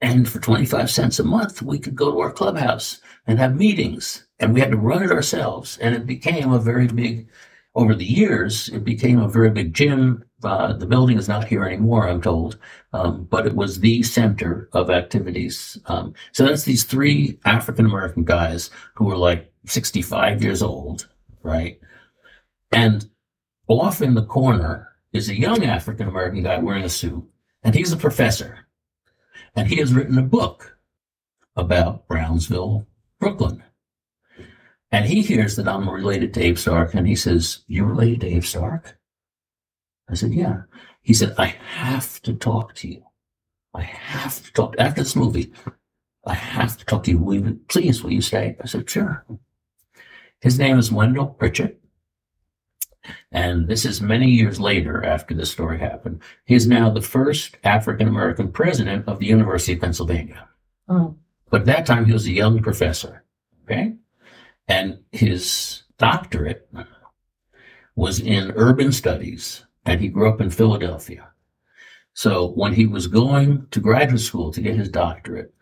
And 0.00 0.28
for 0.28 0.40
25 0.40 0.90
cents 0.90 1.20
a 1.20 1.24
month, 1.24 1.62
we 1.62 1.78
could 1.78 1.94
go 1.94 2.10
to 2.10 2.20
our 2.20 2.32
clubhouse 2.32 3.00
and 3.26 3.38
have 3.38 3.54
meetings. 3.54 4.26
And 4.40 4.52
we 4.52 4.60
had 4.60 4.72
to 4.72 4.76
run 4.76 5.02
it 5.02 5.12
ourselves. 5.12 5.78
And 5.78 5.94
it 5.94 6.06
became 6.06 6.52
a 6.52 6.58
very 6.58 6.88
big, 6.88 7.28
over 7.76 7.94
the 7.94 8.04
years, 8.04 8.68
it 8.70 8.84
became 8.84 9.20
a 9.20 9.28
very 9.28 9.50
big 9.50 9.72
gym. 9.72 10.24
Uh, 10.42 10.72
the 10.72 10.86
building 10.86 11.18
is 11.18 11.28
not 11.28 11.46
here 11.46 11.64
anymore, 11.64 12.08
I'm 12.08 12.20
told. 12.20 12.58
Um, 12.92 13.28
but 13.30 13.46
it 13.46 13.54
was 13.54 13.78
the 13.78 14.02
center 14.02 14.68
of 14.72 14.90
activities. 14.90 15.78
Um, 15.86 16.14
so 16.32 16.44
that's 16.44 16.64
these 16.64 16.82
three 16.82 17.38
African 17.44 17.86
American 17.86 18.24
guys 18.24 18.70
who 18.94 19.04
were 19.04 19.16
like 19.16 19.52
65 19.66 20.42
years 20.42 20.62
old, 20.62 21.08
right? 21.44 21.78
And 22.72 23.08
off 23.68 24.02
in 24.02 24.14
the 24.14 24.24
corner 24.24 24.91
is 25.12 25.28
a 25.28 25.38
young 25.38 25.64
African 25.64 26.08
American 26.08 26.42
guy 26.42 26.58
wearing 26.58 26.84
a 26.84 26.88
suit, 26.88 27.24
and 27.62 27.74
he's 27.74 27.92
a 27.92 27.96
professor. 27.96 28.66
And 29.54 29.68
he 29.68 29.76
has 29.76 29.92
written 29.92 30.18
a 30.18 30.22
book 30.22 30.78
about 31.56 32.08
Brownsville, 32.08 32.86
Brooklyn. 33.20 33.62
And 34.90 35.06
he 35.06 35.22
hears 35.22 35.56
that 35.56 35.68
I'm 35.68 35.88
related 35.88 36.34
to 36.34 36.42
Abe 36.42 36.58
Stark, 36.58 36.94
and 36.94 37.06
he 37.06 37.16
says, 37.16 37.64
You 37.66 37.84
related 37.84 38.20
to 38.22 38.28
Abe 38.28 38.44
Stark? 38.44 38.98
I 40.08 40.14
said, 40.14 40.32
Yeah. 40.32 40.62
He 41.02 41.14
said, 41.14 41.34
I 41.38 41.46
have 41.46 42.22
to 42.22 42.32
talk 42.34 42.74
to 42.76 42.88
you. 42.88 43.02
I 43.74 43.82
have 43.82 44.42
to 44.44 44.52
talk 44.52 44.74
after 44.78 45.02
this 45.02 45.16
movie. 45.16 45.52
I 46.26 46.34
have 46.34 46.76
to 46.76 46.84
talk 46.84 47.04
to 47.04 47.10
you. 47.10 47.18
Will 47.18 47.34
you, 47.34 47.60
please, 47.68 48.02
will 48.02 48.12
you 48.12 48.20
stay? 48.20 48.56
I 48.62 48.66
said, 48.66 48.88
Sure. 48.88 49.24
His 50.40 50.58
name 50.58 50.78
is 50.78 50.92
Wendell 50.92 51.26
Pritchett. 51.26 51.81
And 53.30 53.68
this 53.68 53.84
is 53.84 54.00
many 54.00 54.30
years 54.30 54.60
later 54.60 55.04
after 55.04 55.34
this 55.34 55.50
story 55.50 55.78
happened. 55.78 56.22
He 56.44 56.54
is 56.54 56.66
now 56.66 56.90
the 56.90 57.02
first 57.02 57.56
African 57.64 58.08
American 58.08 58.52
president 58.52 59.08
of 59.08 59.18
the 59.18 59.26
University 59.26 59.72
of 59.72 59.80
Pennsylvania. 59.80 60.48
Oh, 60.88 61.16
But 61.50 61.62
at 61.62 61.66
that 61.66 61.86
time, 61.86 62.04
he 62.06 62.12
was 62.12 62.26
a 62.26 62.32
young 62.32 62.62
professor. 62.62 63.24
Okay. 63.64 63.94
And 64.68 65.00
his 65.10 65.82
doctorate 65.98 66.68
was 67.94 68.20
in 68.20 68.52
urban 68.56 68.92
studies, 68.92 69.64
and 69.84 70.00
he 70.00 70.08
grew 70.08 70.28
up 70.28 70.40
in 70.40 70.50
Philadelphia. 70.50 71.28
So 72.14 72.48
when 72.50 72.74
he 72.74 72.86
was 72.86 73.06
going 73.06 73.66
to 73.70 73.80
graduate 73.80 74.20
school 74.20 74.52
to 74.52 74.60
get 74.60 74.76
his 74.76 74.88
doctorate, 74.88 75.54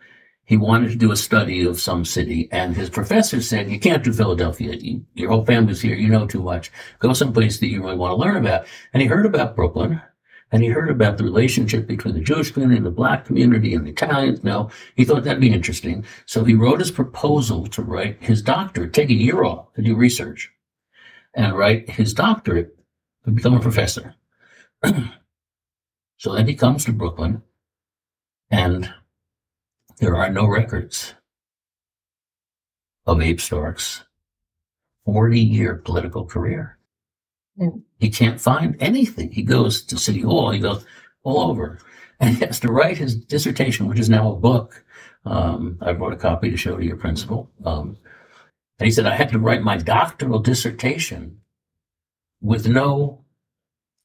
he 0.51 0.57
wanted 0.57 0.91
to 0.91 0.97
do 0.97 1.13
a 1.13 1.17
study 1.17 1.65
of 1.65 1.81
some 1.81 2.05
city, 2.05 2.49
and 2.51 2.75
his 2.75 2.91
professor 2.91 3.41
said, 3.41 3.71
You 3.71 3.79
can't 3.79 4.03
do 4.03 4.13
Philadelphia. 4.13 4.75
You, 4.75 5.07
your 5.15 5.31
whole 5.31 5.45
family's 5.45 5.81
here. 5.81 5.95
You 5.95 6.09
know 6.09 6.27
too 6.27 6.43
much. 6.43 6.73
Go 6.99 7.13
someplace 7.13 7.61
that 7.61 7.69
you 7.69 7.81
really 7.81 7.95
want 7.95 8.11
to 8.11 8.17
learn 8.17 8.37
about. 8.37 8.67
And 8.93 9.01
he 9.01 9.07
heard 9.07 9.27
about 9.27 9.55
Brooklyn, 9.55 10.03
and 10.51 10.61
he 10.61 10.69
heard 10.69 10.91
about 10.91 11.19
the 11.19 11.23
relationship 11.23 11.87
between 11.87 12.15
the 12.15 12.21
Jewish 12.21 12.51
community 12.51 12.79
and 12.79 12.87
the 12.87 12.91
black 12.91 13.27
community 13.27 13.75
and 13.75 13.87
the 13.87 13.93
Italians. 13.93 14.43
No, 14.43 14.71
he 14.97 15.05
thought 15.05 15.23
that'd 15.23 15.41
be 15.41 15.53
interesting. 15.53 16.05
So 16.27 16.43
he 16.43 16.55
wrote 16.55 16.81
his 16.81 16.91
proposal 16.91 17.69
to 17.69 17.83
write 17.83 18.21
his 18.21 18.43
doctorate, 18.43 18.93
take 18.93 19.11
a 19.11 19.15
year 19.15 19.45
off 19.45 19.73
to 19.75 19.83
do 19.83 19.95
research, 19.95 20.51
and 21.33 21.57
write 21.57 21.89
his 21.91 22.13
doctorate 22.13 22.77
to 23.25 23.31
become 23.31 23.55
a 23.55 23.61
professor. 23.61 24.17
so 26.17 26.35
then 26.35 26.49
he 26.49 26.57
comes 26.57 26.87
to 26.87 26.93
Brooklyn, 26.93 27.43
and 28.51 28.93
there 30.01 30.17
are 30.17 30.31
no 30.31 30.47
records 30.47 31.15
of 33.07 33.21
Abe 33.21 33.39
Stark's 33.39 34.05
40 35.05 35.39
year 35.39 35.77
political 35.77 36.25
career. 36.25 36.79
Hmm. 37.59 37.81
He 37.99 38.11
can't 38.11 38.41
find 38.41 38.77
anything. 38.81 39.31
He 39.31 39.43
goes 39.43 39.83
to 39.85 39.99
City 39.99 40.23
Hall, 40.23 40.51
he 40.51 40.59
goes 40.59 40.85
all 41.23 41.51
over, 41.51 41.79
and 42.19 42.35
he 42.35 42.45
has 42.45 42.59
to 42.61 42.73
write 42.73 42.99
his 42.99 43.15
dissertation, 43.15 43.87
which 43.87 43.99
is 43.99 44.09
now 44.09 44.33
a 44.33 44.37
book. 44.37 44.85
Um, 45.27 45.79
I 45.83 45.93
brought 45.93 46.15
a 46.15 46.17
copy 46.17 46.51
to 46.51 46.57
show 46.57 46.77
to 46.77 46.85
your 46.85 46.97
principal. 46.97 47.51
Um, 47.65 47.99
and 48.79 48.87
he 48.87 48.91
said, 48.91 49.05
I 49.05 49.15
had 49.15 49.31
to 49.31 49.39
write 49.39 49.63
my 49.63 49.77
doctoral 49.77 50.39
dissertation 50.39 51.41
with 52.41 52.67
no 52.67 53.23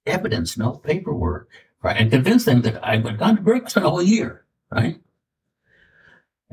evidence, 0.05 0.57
no 0.57 0.71
paperwork, 0.71 1.49
right? 1.81 1.95
And 1.95 2.11
convince 2.11 2.43
them 2.43 2.61
that 2.63 2.83
I 2.83 2.97
had 2.97 3.17
gone 3.17 3.37
to 3.37 3.41
Berkeley 3.41 3.69
spent 3.69 3.85
a 3.85 3.89
whole 3.89 4.01
year, 4.01 4.43
right? 4.69 4.99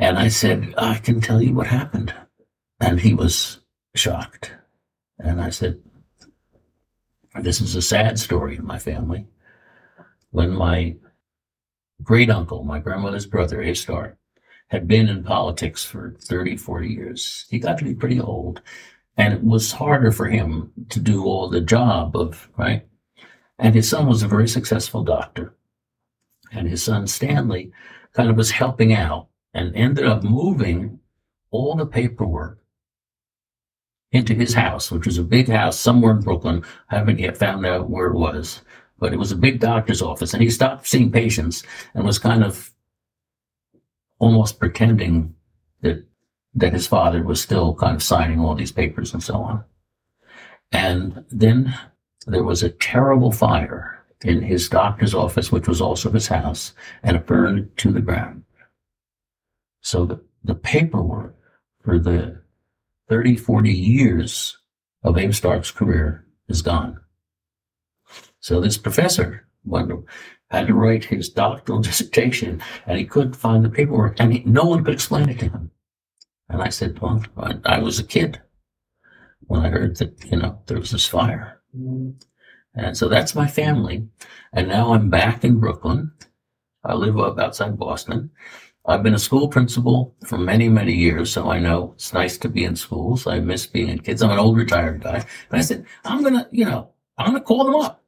And 0.02 0.18
I 0.18 0.26
said, 0.26 0.74
I 0.76 0.98
can 0.98 1.20
tell 1.20 1.40
you 1.40 1.54
what 1.54 1.68
happened. 1.68 2.12
And 2.80 2.98
he 2.98 3.14
was 3.14 3.60
shocked. 3.94 4.52
And 5.20 5.40
I 5.40 5.50
said, 5.50 5.80
This 7.40 7.60
is 7.60 7.76
a 7.76 7.82
sad 7.82 8.18
story 8.18 8.56
in 8.56 8.66
my 8.66 8.80
family. 8.80 9.28
When 10.32 10.50
my 10.50 10.96
great 12.02 12.30
uncle, 12.30 12.64
my 12.64 12.80
grandmother's 12.80 13.26
brother, 13.26 13.62
A 13.62 13.74
Stark, 13.74 14.18
had 14.70 14.88
been 14.88 15.08
in 15.08 15.22
politics 15.22 15.84
for 15.84 16.16
30, 16.18 16.56
40 16.56 16.88
years, 16.88 17.46
he 17.48 17.60
got 17.60 17.78
to 17.78 17.84
be 17.84 17.94
pretty 17.94 18.20
old. 18.20 18.60
And 19.16 19.32
it 19.32 19.44
was 19.44 19.70
harder 19.70 20.10
for 20.10 20.26
him 20.26 20.72
to 20.88 20.98
do 20.98 21.26
all 21.26 21.48
the 21.48 21.60
job 21.60 22.16
of, 22.16 22.50
right? 22.56 22.88
And 23.56 23.76
his 23.76 23.88
son 23.88 24.08
was 24.08 24.24
a 24.24 24.28
very 24.28 24.48
successful 24.48 25.04
doctor. 25.04 25.54
And 26.50 26.66
his 26.66 26.82
son 26.82 27.06
Stanley 27.06 27.70
kind 28.14 28.30
of 28.30 28.36
was 28.36 28.50
helping 28.50 28.92
out 28.92 29.28
and 29.54 29.74
ended 29.74 30.06
up 30.06 30.22
moving 30.22 30.98
all 31.50 31.74
the 31.74 31.86
paperwork 31.86 32.58
into 34.10 34.34
his 34.34 34.54
house, 34.54 34.90
which 34.90 35.06
was 35.06 35.18
a 35.18 35.22
big 35.22 35.48
house 35.48 35.78
somewhere 35.78 36.12
in 36.12 36.20
Brooklyn. 36.20 36.64
I 36.90 36.96
haven't 36.96 37.18
yet 37.18 37.36
found 37.36 37.64
out 37.64 37.90
where 37.90 38.08
it 38.08 38.14
was, 38.14 38.62
but 38.98 39.12
it 39.12 39.18
was 39.18 39.32
a 39.32 39.36
big 39.36 39.60
doctor's 39.60 40.02
office. 40.02 40.34
And 40.34 40.42
he 40.42 40.50
stopped 40.50 40.86
seeing 40.86 41.10
patients 41.10 41.62
and 41.94 42.04
was 42.04 42.18
kind 42.18 42.44
of 42.44 42.72
almost 44.18 44.58
pretending 44.58 45.34
that 45.80 46.04
that 46.54 46.72
his 46.72 46.86
father 46.86 47.22
was 47.22 47.40
still 47.40 47.74
kind 47.74 47.96
of 47.96 48.02
signing 48.02 48.38
all 48.38 48.54
these 48.54 48.72
papers 48.72 49.14
and 49.14 49.22
so 49.22 49.36
on. 49.36 49.64
And 50.70 51.24
then 51.30 51.74
there 52.26 52.44
was 52.44 52.62
a 52.62 52.70
terrible 52.70 53.32
fire 53.32 54.04
in 54.22 54.42
his 54.42 54.68
doctor's 54.68 55.14
office, 55.14 55.50
which 55.50 55.66
was 55.66 55.80
also 55.80 56.10
his 56.10 56.28
house, 56.28 56.74
and 57.02 57.16
it 57.16 57.26
burned 57.26 57.76
to 57.78 57.90
the 57.90 58.00
ground. 58.00 58.44
So 59.82 60.06
the, 60.06 60.20
the 60.44 60.54
paperwork 60.54 61.36
for 61.82 61.98
the 61.98 62.40
30, 63.08 63.36
40 63.36 63.70
years 63.70 64.56
of 65.02 65.18
Abe 65.18 65.34
Stark's 65.34 65.70
career 65.70 66.24
is 66.48 66.62
gone. 66.62 66.98
So 68.40 68.60
this 68.60 68.78
professor 68.78 69.46
had 70.50 70.66
to 70.66 70.74
write 70.74 71.04
his 71.04 71.28
doctoral 71.28 71.80
dissertation 71.82 72.62
and 72.86 72.98
he 72.98 73.04
couldn't 73.04 73.34
find 73.34 73.64
the 73.64 73.70
paperwork 73.70 74.18
and 74.18 74.32
he, 74.32 74.42
no 74.44 74.64
one 74.64 74.84
could 74.84 74.94
explain 74.94 75.28
it 75.28 75.38
to 75.40 75.48
him. 75.48 75.70
And 76.48 76.62
I 76.62 76.68
said, 76.68 76.98
well, 77.00 77.22
I, 77.36 77.54
I 77.64 77.78
was 77.78 77.98
a 77.98 78.04
kid 78.04 78.40
when 79.46 79.64
I 79.64 79.68
heard 79.68 79.96
that, 79.96 80.24
you 80.24 80.38
know, 80.38 80.60
there 80.66 80.78
was 80.78 80.90
this 80.90 81.06
fire. 81.06 81.60
And 82.74 82.96
so 82.96 83.08
that's 83.08 83.34
my 83.34 83.46
family. 83.46 84.08
And 84.52 84.68
now 84.68 84.94
I'm 84.94 85.10
back 85.10 85.44
in 85.44 85.58
Brooklyn. 85.60 86.12
I 86.84 86.94
live 86.94 87.18
up 87.18 87.38
outside 87.38 87.78
Boston. 87.78 88.30
I've 88.84 89.02
been 89.02 89.14
a 89.14 89.18
school 89.18 89.46
principal 89.48 90.14
for 90.26 90.38
many, 90.38 90.68
many 90.68 90.92
years, 90.92 91.32
so 91.32 91.50
I 91.50 91.60
know 91.60 91.92
it's 91.94 92.12
nice 92.12 92.36
to 92.38 92.48
be 92.48 92.64
in 92.64 92.74
schools. 92.74 93.26
I 93.26 93.38
miss 93.38 93.66
being 93.66 93.88
in 93.88 94.00
kids. 94.00 94.22
I'm 94.22 94.30
an 94.30 94.40
old 94.40 94.56
retired 94.56 95.02
guy. 95.02 95.24
And 95.50 95.58
I 95.58 95.60
said, 95.60 95.86
I'm 96.04 96.22
going 96.22 96.34
to, 96.34 96.48
you 96.50 96.64
know, 96.64 96.90
I'm 97.16 97.30
going 97.30 97.38
to 97.38 97.44
call 97.44 97.64
them 97.64 97.76
up 97.76 98.02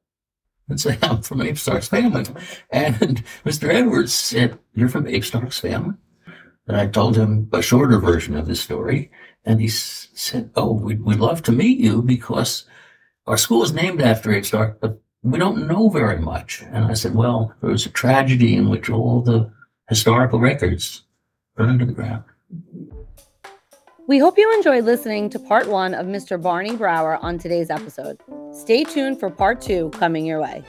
and 0.69 0.81
say, 0.81 0.99
I'm 1.03 1.23
from 1.23 1.43
Abe 1.43 1.57
Stark's 1.57 1.89
family. 1.89 2.25
And 2.71 3.23
Mr. 3.45 3.73
Edwards 3.73 4.13
said, 4.13 4.59
You're 4.75 4.89
from 4.89 5.07
Abe 5.07 5.23
Stark's 5.23 5.61
family? 5.61 5.95
And 6.67 6.77
I 6.77 6.89
told 6.89 7.17
him 7.17 7.49
a 7.53 7.63
shorter 7.63 7.99
version 8.01 8.37
of 8.37 8.47
the 8.47 8.57
story. 8.57 9.13
And 9.45 9.61
he 9.61 9.69
s- 9.69 10.09
said, 10.15 10.51
Oh, 10.57 10.73
we'd, 10.73 11.03
we'd 11.05 11.21
love 11.21 11.43
to 11.45 11.53
meet 11.53 11.79
you 11.79 12.03
because 12.03 12.65
our 13.29 13.37
school 13.37 13.63
is 13.63 13.73
named 13.73 14.03
after 14.03 14.33
Abe 14.33 14.45
Stark, 14.45 14.81
but 14.81 15.01
we 15.23 15.39
don't 15.39 15.69
know 15.69 15.89
very 15.89 16.19
much. 16.19 16.63
And 16.63 16.85
I 16.87 16.95
said, 16.95 17.15
Well, 17.15 17.55
there 17.61 17.71
was 17.71 17.87
a 17.87 17.91
tragedy 17.91 18.57
in 18.57 18.69
which 18.71 18.91
all 18.91 19.23
the 19.23 19.53
historical 19.89 20.39
records 20.39 21.03
burned 21.57 21.81
to 21.81 21.87
the 21.87 21.93
ground. 21.93 22.25
We 24.07 24.19
hope 24.19 24.37
you 24.37 24.53
enjoyed 24.55 24.85
listening 24.85 25.31
to 25.31 25.39
part 25.39 25.67
one 25.67 25.95
of 25.95 26.07
Mr. 26.07 26.41
Barney 26.41 26.77
Brawer 26.77 27.17
on 27.17 27.39
today's 27.39 27.71
episode. 27.71 28.21
Stay 28.53 28.85
tuned 28.85 29.19
for 29.19 29.31
part 29.31 29.63
two 29.63 29.89
coming 29.91 30.27
your 30.27 30.43
way. 30.43 30.63